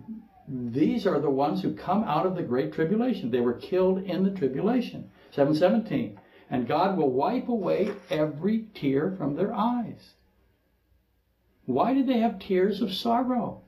[0.48, 3.30] these are the ones who come out of the great tribulation.
[3.30, 5.10] They were killed in the tribulation.
[5.36, 6.18] 7:17,
[6.50, 10.14] and God will wipe away every tear from their eyes.
[11.66, 13.60] Why did they have tears of sorrow?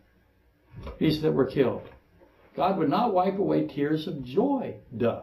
[0.98, 1.82] These that were killed.
[2.56, 4.76] God would not wipe away tears of joy.
[4.96, 5.22] Duh.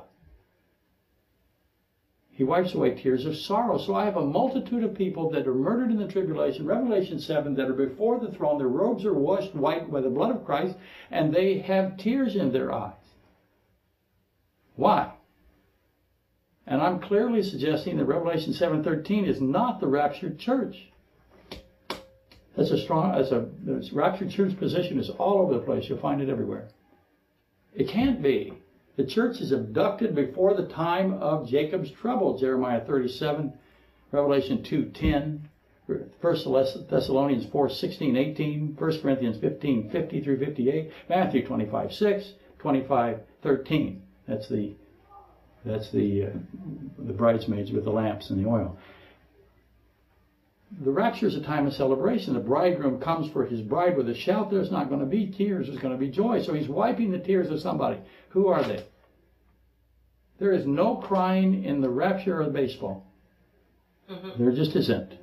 [2.31, 3.77] He wipes away tears of sorrow.
[3.77, 7.55] So I have a multitude of people that are murdered in the tribulation, Revelation 7,
[7.55, 8.57] that are before the throne.
[8.57, 10.75] Their robes are washed white by the blood of Christ,
[11.09, 12.93] and they have tears in their eyes.
[14.75, 15.14] Why?
[16.67, 20.91] And I'm clearly suggesting that Revelation 7:13 is not the raptured church.
[22.55, 23.49] That's a strong, as a
[23.91, 25.89] raptured church position is all over the place.
[25.89, 26.69] You'll find it everywhere.
[27.73, 28.53] It can't be.
[28.95, 32.37] The church is abducted before the time of Jacob's trouble.
[32.37, 33.53] Jeremiah 37,
[34.11, 35.49] Revelation 2:10,
[35.85, 43.19] 1 Thessalonians 4, 16, 18, 1 Corinthians 15, 50 through 58, Matthew 25, 6, 25,
[43.41, 44.01] 13.
[44.27, 44.75] That's the
[45.65, 46.29] that's the uh,
[46.99, 48.77] the bridesmaids with the lamps and the oil.
[50.83, 52.33] The rapture is a time of celebration.
[52.33, 54.51] The bridegroom comes for his bride with a shout.
[54.51, 55.67] There's not going to be tears.
[55.67, 56.41] There's going to be joy.
[56.43, 57.99] So he's wiping the tears of somebody.
[58.29, 58.83] Who are they?
[60.37, 63.07] There is no crying in the rapture of baseball.
[64.09, 64.43] Mm-hmm.
[64.43, 65.13] There just isn't.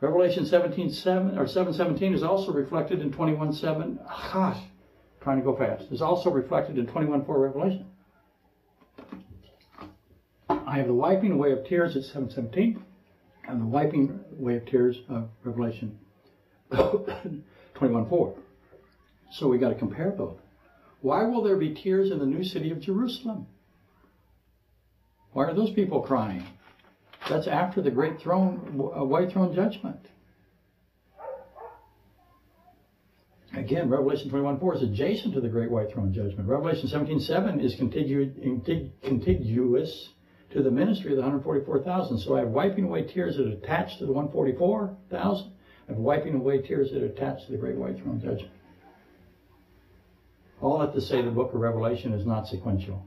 [0.00, 3.98] Revelation 17, 7, or 717 is also reflected in 21, 7.
[4.32, 4.60] Gosh,
[5.20, 5.84] trying to go fast.
[5.92, 7.86] Is also reflected in 21, 4 Revelation.
[10.66, 12.82] I have the wiping away of tears at 717
[13.46, 15.98] and the wiping away of tears of Revelation
[16.72, 18.34] 21:4.
[19.32, 20.38] So we got to compare both.
[21.02, 23.46] Why will there be tears in the new city of Jerusalem?
[25.32, 26.46] Why are those people crying?
[27.28, 30.08] That's after the great throne, uh, white throne judgment.
[33.52, 36.48] Again, Revelation 21:4 is adjacent to the great white throne judgment.
[36.48, 37.74] Revelation 17:7 is
[39.02, 40.13] contiguous
[40.54, 42.18] to the ministry of the 144,000.
[42.18, 45.52] So I have wiping away tears that attach to the 144,000.
[45.86, 48.52] I have wiping away tears that attach to the great white throne judgment.
[50.62, 53.06] All that to say the book of Revelation is not sequential.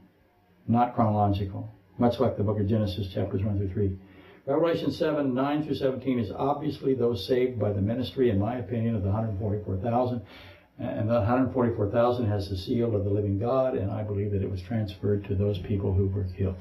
[0.68, 3.98] not chronological, much like the book of Genesis, chapters 1 through 3.
[4.46, 8.94] Revelation 7, 9 through 17 is obviously those saved by the ministry, in my opinion,
[8.94, 10.22] of the 144,000.
[10.78, 14.50] And that 144,000 has the seal of the living God, and I believe that it
[14.50, 16.54] was transferred to those people who were killed.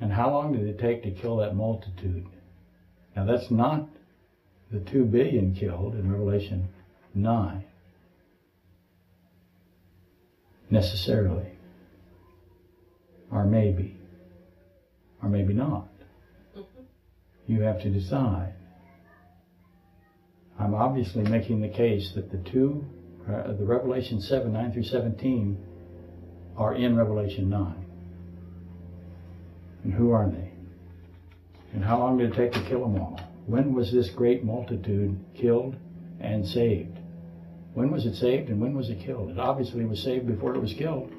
[0.00, 2.26] And how long did it take to kill that multitude?
[3.16, 3.88] Now, that's not
[4.70, 6.68] the 2 billion killed in Revelation
[7.14, 7.64] 9,
[10.70, 11.52] necessarily.
[13.32, 13.98] Or maybe.
[15.22, 15.88] Or maybe not.
[17.46, 18.54] You have to decide.
[20.58, 22.84] I'm obviously making the case that the two,
[23.28, 25.66] uh, the Revelation 7, 9 through 17,
[26.56, 27.87] are in Revelation 9.
[29.84, 30.50] And who are they?
[31.72, 33.20] And how long did it take to kill them all?
[33.46, 35.76] When was this great multitude killed
[36.20, 36.98] and saved?
[37.74, 39.30] When was it saved and when was it killed?
[39.30, 41.12] It obviously was saved before it was killed.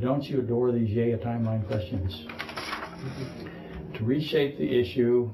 [0.00, 2.26] Don't you adore these yea timeline questions?
[3.94, 5.30] To reshape the issue,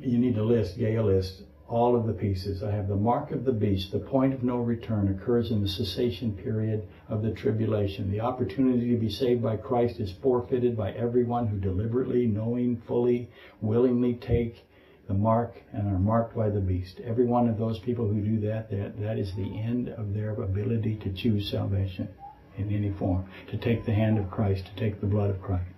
[0.00, 2.62] you need to list, yea, list, all of the pieces.
[2.62, 3.92] I have the mark of the beast.
[3.92, 8.10] The point of no return occurs in the cessation period of the tribulation.
[8.10, 13.30] The opportunity to be saved by Christ is forfeited by everyone who deliberately, knowing, fully,
[13.60, 14.64] willingly take
[15.08, 17.00] the mark and are marked by the beast.
[17.04, 20.30] Every one of those people who do that, that, that is the end of their
[20.30, 22.08] ability to choose salvation
[22.56, 25.70] in any form, to take the hand of Christ, to take the blood of Christ.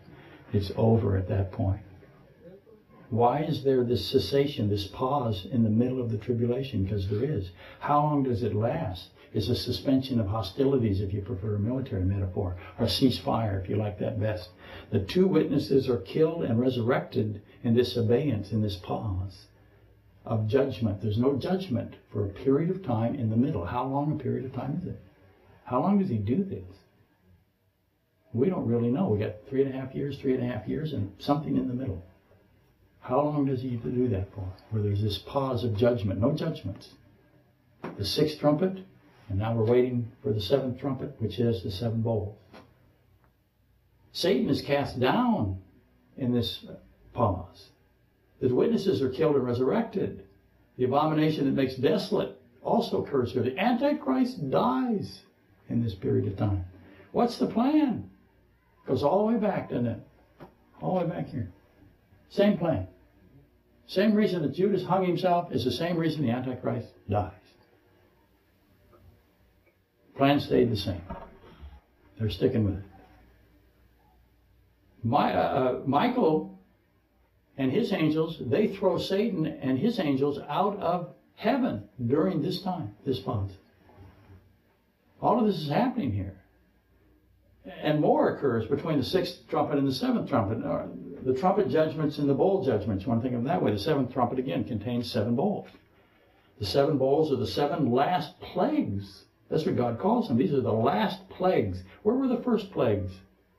[0.52, 1.80] It's over at that point.
[3.10, 6.84] Why is there this cessation, this pause in the middle of the tribulation?
[6.84, 7.50] Because there is.
[7.80, 9.10] How long does it last?
[9.32, 13.76] It's a suspension of hostilities, if you prefer a military metaphor, or ceasefire, if you
[13.76, 14.50] like that best.
[14.90, 19.46] The two witnesses are killed and resurrected in this abeyance, in this pause
[20.24, 21.00] of judgment.
[21.00, 23.64] There's no judgment for a period of time in the middle.
[23.64, 25.00] How long a period of time is it?
[25.64, 26.64] How long does he do this?
[28.32, 29.08] We don't really know.
[29.08, 31.66] We got three and a half years, three and a half years, and something in
[31.66, 32.04] the middle.
[33.00, 34.46] How long does he do that for?
[34.70, 36.90] Where there's this pause of judgment, no judgments.
[37.96, 38.78] The sixth trumpet,
[39.28, 42.36] and now we're waiting for the seventh trumpet, which is the seven bowls.
[44.12, 45.60] Satan is cast down
[46.16, 46.64] in this
[47.12, 47.70] pause.
[48.40, 50.24] The witnesses are killed and resurrected.
[50.76, 53.42] The abomination that makes desolate also occurs here.
[53.42, 55.20] The Antichrist dies
[55.68, 56.64] in this period of time.
[57.12, 58.10] What's the plan?
[58.86, 60.00] Goes all the way back, doesn't it?
[60.80, 61.50] All the way back here.
[62.30, 62.86] Same plan.
[63.86, 67.32] Same reason that Judas hung himself is the same reason the Antichrist dies.
[70.16, 71.02] Plan stayed the same.
[72.18, 72.84] They're sticking with it.
[75.02, 76.58] My, uh, uh, Michael
[77.56, 82.94] and his angels, they throw Satan and his angels out of heaven during this time,
[83.04, 83.52] this month.
[85.20, 86.36] All of this is happening here.
[87.82, 90.58] And more occurs between the sixth trumpet and the seventh trumpet.
[91.22, 93.72] The trumpet judgments and the bowl judgments, you want to think of them that way.
[93.72, 95.68] The seventh trumpet again contains seven bowls.
[96.58, 99.24] The seven bowls are the seven last plagues.
[99.48, 100.38] That's what God calls them.
[100.38, 101.82] These are the last plagues.
[102.02, 103.12] Where were the first plagues?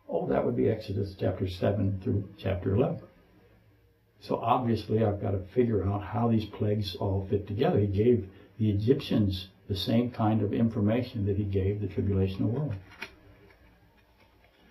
[0.09, 3.01] Oh, that would be Exodus chapter 7 through chapter 11.
[4.19, 7.79] So obviously, I've got to figure out how these plagues all fit together.
[7.79, 12.75] He gave the Egyptians the same kind of information that he gave the tribulational world.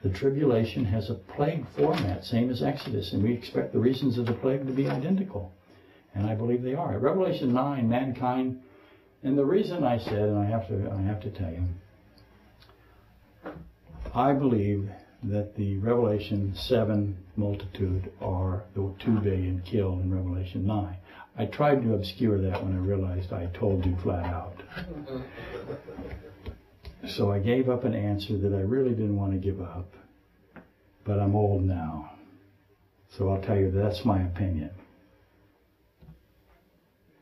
[0.03, 4.27] The tribulation has a plague format, same as Exodus, and we expect the reasons of
[4.27, 5.53] the plague to be identical.
[6.15, 6.95] And I believe they are.
[6.95, 8.63] At Revelation 9, mankind,
[9.23, 11.65] and the reason I said, and I have to, I have to tell you,
[14.15, 14.89] I believe
[15.23, 20.97] that the Revelation 7 multitude are the 2 billion killed in Revelation 9.
[21.37, 24.57] I tried to obscure that when I realized I told you flat out.
[24.77, 25.19] Mm-hmm.
[27.09, 29.95] So I gave up an answer that I really didn't want to give up.
[31.05, 32.13] But I'm old now.
[33.17, 34.71] So I'll tell you that's my opinion.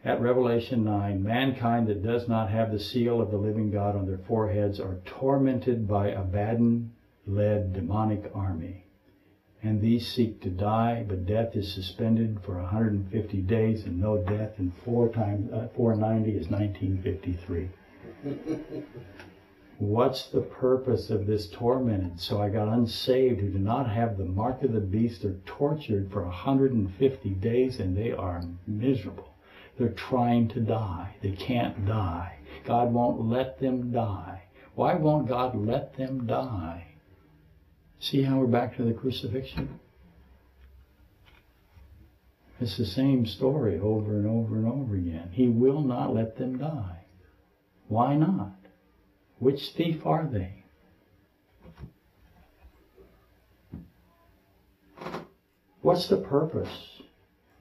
[0.04, 4.06] At Revelation 9, mankind that does not have the seal of the living God on
[4.06, 6.92] their foreheads are tormented by Abaddon
[7.26, 8.84] led demonic army.
[9.62, 14.52] And these seek to die, but death is suspended for 150 days, and no death
[14.58, 17.68] in four times uh, 490 is 1953.
[19.78, 22.20] What's the purpose of this tormented?
[22.20, 25.22] So I got unsaved who do not have the mark of the beast.
[25.22, 29.34] They're tortured for 150 days and they are miserable.
[29.78, 31.14] They're trying to die.
[31.22, 32.38] They can't die.
[32.64, 34.42] God won't let them die.
[34.74, 36.86] Why won't God let them die?
[38.00, 39.78] See how we're back to the crucifixion?
[42.60, 45.30] It's the same story over and over and over again.
[45.32, 47.04] He will not let them die.
[47.86, 48.57] Why not?
[49.38, 50.64] Which thief are they?
[55.82, 57.00] What's the purpose?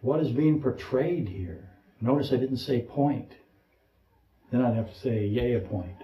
[0.01, 1.69] What is being portrayed here?
[2.01, 3.31] Notice I didn't say point.
[4.51, 6.03] Then I'd have to say yea a point.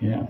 [0.00, 0.26] Yeah.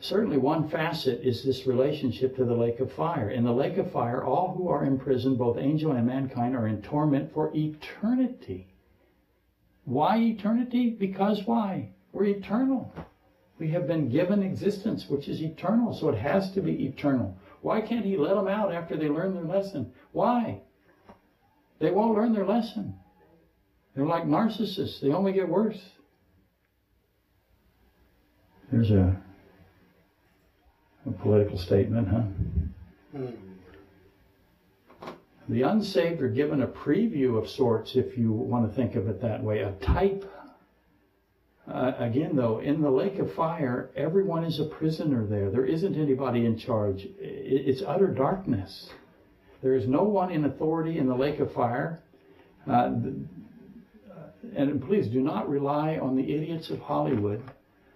[0.00, 3.30] Certainly, one facet is this relationship to the lake of fire.
[3.30, 6.82] In the lake of fire, all who are imprisoned, both angel and mankind, are in
[6.82, 8.66] torment for eternity.
[9.84, 10.90] Why eternity?
[10.90, 11.90] Because why?
[12.12, 12.92] We're eternal.
[13.58, 17.36] We have been given existence, which is eternal, so it has to be eternal.
[17.60, 19.92] Why can't he let them out after they learn their lesson?
[20.12, 20.60] Why?
[21.78, 22.94] They won't learn their lesson.
[23.94, 25.80] They're like narcissists, they only get worse.
[28.70, 29.16] There's a,
[31.06, 32.22] a political statement, huh?
[33.16, 33.26] Hmm.
[35.48, 39.20] The unsaved are given a preview of sorts, if you want to think of it
[39.20, 40.24] that way, a type.
[41.70, 45.50] Uh, again, though, in the lake of fire, everyone is a prisoner there.
[45.50, 47.06] There isn't anybody in charge.
[47.18, 48.90] It's utter darkness.
[49.62, 52.02] There is no one in authority in the lake of fire.
[52.68, 52.90] Uh,
[54.56, 57.42] and please do not rely on the idiots of Hollywood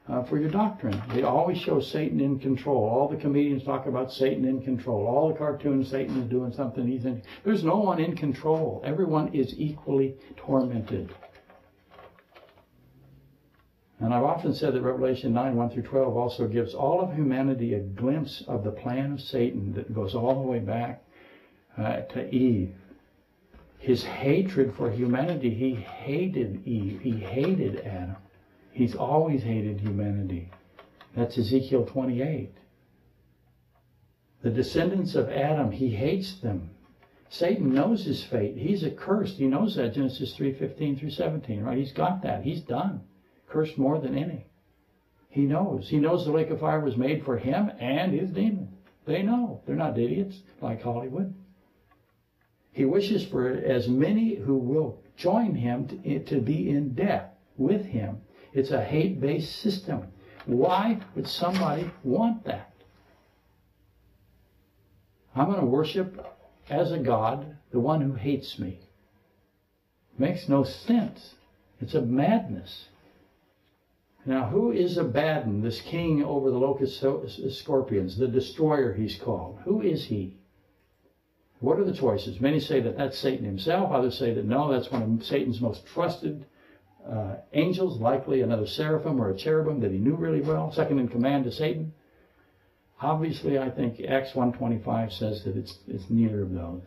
[0.08, 1.02] uh, for your doctrine.
[1.12, 2.88] They always show Satan in control.
[2.88, 5.06] All the comedians talk about Satan in control.
[5.06, 6.86] All the cartoons, Satan is doing something.
[6.86, 7.22] He's in.
[7.44, 8.80] There's no one in control.
[8.84, 11.12] Everyone is equally tormented.
[13.98, 17.74] And I've often said that Revelation 9, 1 through 12 also gives all of humanity
[17.74, 21.02] a glimpse of the plan of Satan that goes all the way back
[21.78, 22.74] uh, to Eve.
[23.78, 28.16] His hatred for humanity, he hated Eve, he hated Adam.
[28.72, 30.50] He's always hated humanity.
[31.14, 32.52] That's Ezekiel 28.
[34.42, 36.70] The descendants of Adam, he hates them.
[37.30, 38.56] Satan knows his fate.
[38.56, 39.38] He's accursed.
[39.38, 41.78] He knows that Genesis 3:15 through 17, right?
[41.78, 42.44] He's got that.
[42.44, 43.00] He's done.
[43.48, 44.46] Cursed more than any.
[45.28, 45.88] He knows.
[45.88, 48.68] He knows the lake of fire was made for him and his demon.
[49.04, 49.60] They know.
[49.66, 51.34] They're not idiots like Hollywood.
[52.72, 57.30] He wishes for as many who will join him to, eh, to be in death
[57.56, 58.20] with him.
[58.52, 60.08] It's a hate based system.
[60.46, 62.72] Why would somebody want that?
[65.34, 66.24] I'm going to worship
[66.70, 68.80] as a God the one who hates me.
[70.18, 71.34] Makes no sense.
[71.80, 72.86] It's a madness.
[74.26, 77.02] Now, who is Abaddon, this king over the locust
[77.50, 79.60] scorpions, the destroyer he's called?
[79.64, 80.36] Who is he?
[81.60, 82.40] What are the choices?
[82.40, 83.92] Many say that that's Satan himself.
[83.92, 86.44] Others say that no, that's one of Satan's most trusted
[87.08, 91.08] uh, angels, likely another seraphim or a cherubim that he knew really well, second in
[91.08, 91.92] command to Satan.
[93.00, 96.82] Obviously, I think Acts 1.25 says that it's, it's neither of those.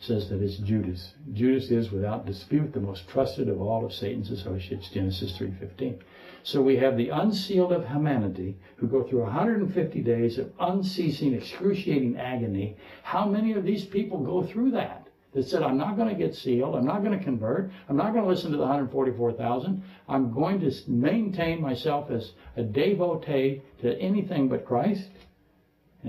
[0.00, 1.12] It says that it's Judas.
[1.32, 6.00] Judas is, without dispute, the most trusted of all of Satan's associates, Genesis 3.15.
[6.46, 12.16] So we have the unsealed of humanity who go through 150 days of unceasing, excruciating
[12.16, 12.76] agony.
[13.02, 15.08] How many of these people go through that?
[15.32, 16.76] That said, I'm not going to get sealed.
[16.76, 17.72] I'm not going to convert.
[17.88, 19.82] I'm not going to listen to the 144,000.
[20.08, 25.08] I'm going to maintain myself as a devotee to anything but Christ,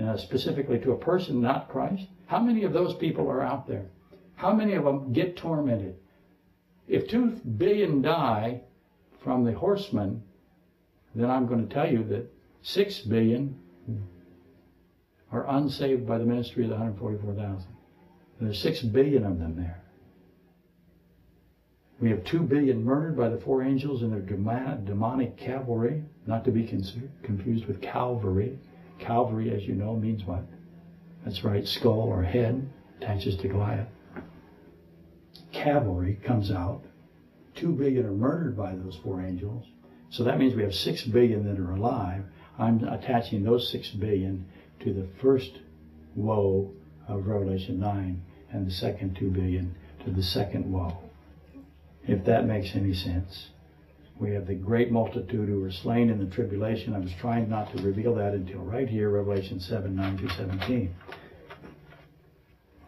[0.00, 2.06] uh, specifically to a person, not Christ.
[2.26, 3.86] How many of those people are out there?
[4.36, 5.96] How many of them get tormented?
[6.86, 8.60] If two billion die
[9.24, 10.22] from the horsemen,
[11.18, 12.32] then I'm going to tell you that
[12.62, 13.58] six billion
[15.32, 17.66] are unsaved by the ministry of the 144,000.
[18.40, 19.82] There's six billion of them there.
[22.00, 26.52] We have two billion murdered by the four angels and their demonic cavalry, not to
[26.52, 28.56] be confused with Calvary.
[29.00, 30.44] Calvary, as you know, means what?
[31.24, 32.68] That's right, skull or head
[33.00, 33.88] attaches to Goliath.
[35.50, 36.84] Cavalry comes out.
[37.56, 39.66] Two billion are murdered by those four angels.
[40.10, 42.24] So that means we have six billion that are alive.
[42.58, 44.46] I'm attaching those six billion
[44.80, 45.58] to the first
[46.14, 46.72] woe
[47.06, 48.22] of Revelation 9
[48.52, 49.74] and the second two billion
[50.04, 50.96] to the second woe.
[52.06, 53.50] If that makes any sense.
[54.18, 56.94] We have the great multitude who were slain in the tribulation.
[56.94, 60.94] I was trying not to reveal that until right here, Revelation 7 9 through 17.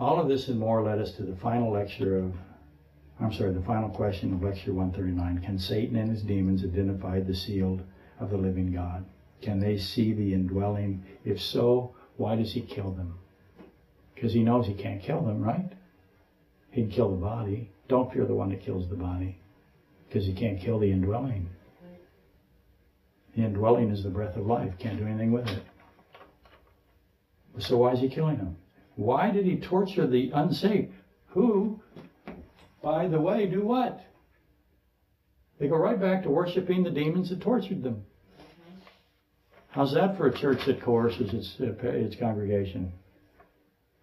[0.01, 2.33] All of this and more led us to the final lecture of,
[3.21, 5.45] I'm sorry, the final question of lecture 139.
[5.45, 7.83] Can Satan and his demons identify the sealed
[8.19, 9.05] of the living God?
[9.43, 11.05] Can they see the indwelling?
[11.25, 13.19] If so, why does he kill them?
[14.15, 15.73] Because he knows he can't kill them, right?
[16.71, 17.71] He'd kill the body.
[17.89, 19.39] Don't fear the one that kills the body,
[20.09, 21.49] because he can't kill the indwelling.
[23.37, 24.73] The indwelling is the breath of life.
[24.79, 25.63] Can't do anything with it.
[27.59, 28.57] So why is he killing them?
[28.97, 30.93] Why did he torture the unsaved?
[31.29, 31.81] Who,
[32.83, 34.01] by the way, do what?
[35.59, 38.05] They go right back to worshiping the demons that tortured them.
[39.69, 42.93] How's that for a church that coerces its, its congregation?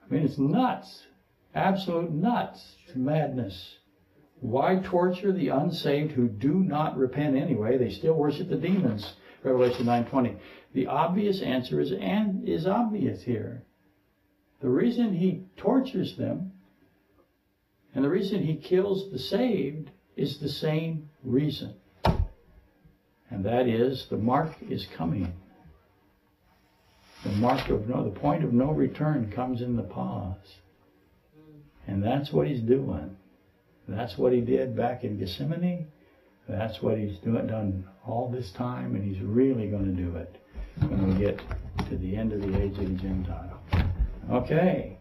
[0.04, 1.04] I mean, it's nuts.
[1.54, 2.76] Absolute nuts.
[2.86, 3.78] It's madness.
[4.40, 7.78] Why torture the unsaved who do not repent anyway?
[7.78, 9.16] They still worship the demons.
[9.44, 10.38] Revelation 9:20.
[10.74, 13.64] The obvious answer is and is obvious here.
[14.62, 16.54] The reason he tortures them
[17.98, 21.74] and the reason he kills the saved is the same reason.
[23.32, 25.34] And that is the mark is coming.
[27.24, 30.58] The mark of no, the point of no return comes in the pause.
[31.88, 33.18] And that's what he's doing.
[33.88, 35.88] That's what he did back in Gethsemane.
[36.48, 40.36] That's what he's doing, done all this time, and he's really going to do it
[40.82, 41.42] when we get
[41.90, 43.60] to the end of the age of the Gentile.
[44.30, 45.00] Okay.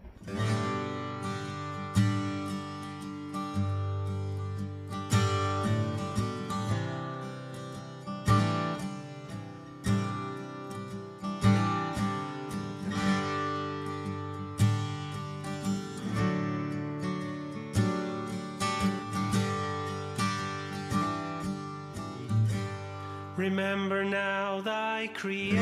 [23.37, 25.61] Remember now thy Creator.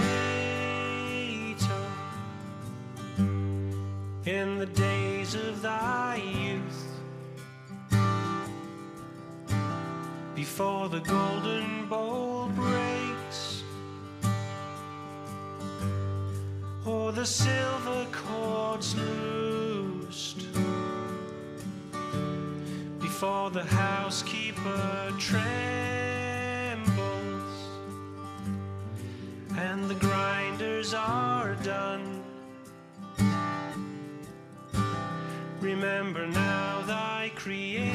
[4.27, 6.87] In the days of thy youth,
[10.37, 13.65] before the golden bowl breaks,
[16.87, 20.47] or the silver cords loosed,
[23.01, 25.94] before the housekeeper trembles
[36.05, 37.89] Remember now thy Creator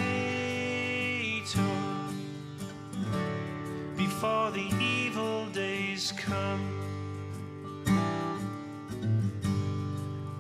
[3.96, 6.60] before the evil days come.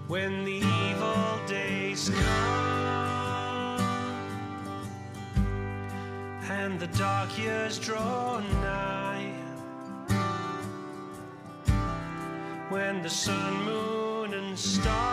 [0.08, 3.80] When the evil days come
[6.50, 9.00] and the dark years draw nigh.
[12.70, 15.09] when the sun, moon, and stars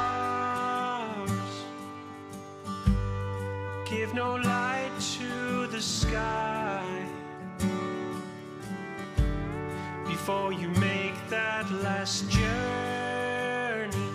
[10.27, 14.11] Before you make that last journey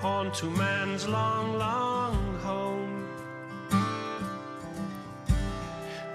[0.00, 3.08] onto man's long, long home.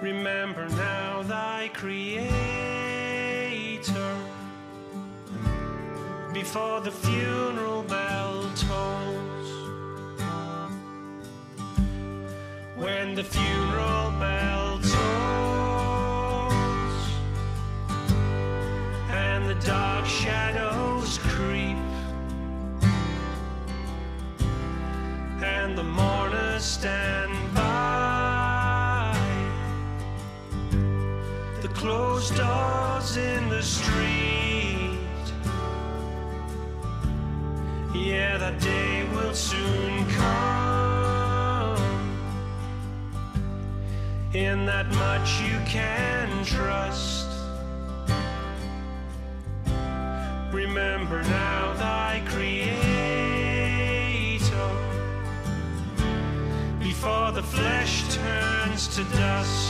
[0.01, 2.29] Remember now thy Creator.
[6.31, 9.49] before the funeral bell tolls.
[12.77, 14.68] When the funeral bell
[19.65, 21.77] dark shadows creep
[25.43, 29.15] and the mourners stand by
[31.61, 34.97] the closed doors in the street.
[37.93, 40.59] Yeah, that day will soon come.
[44.33, 47.18] In that much you can trust.
[58.99, 59.68] To dust.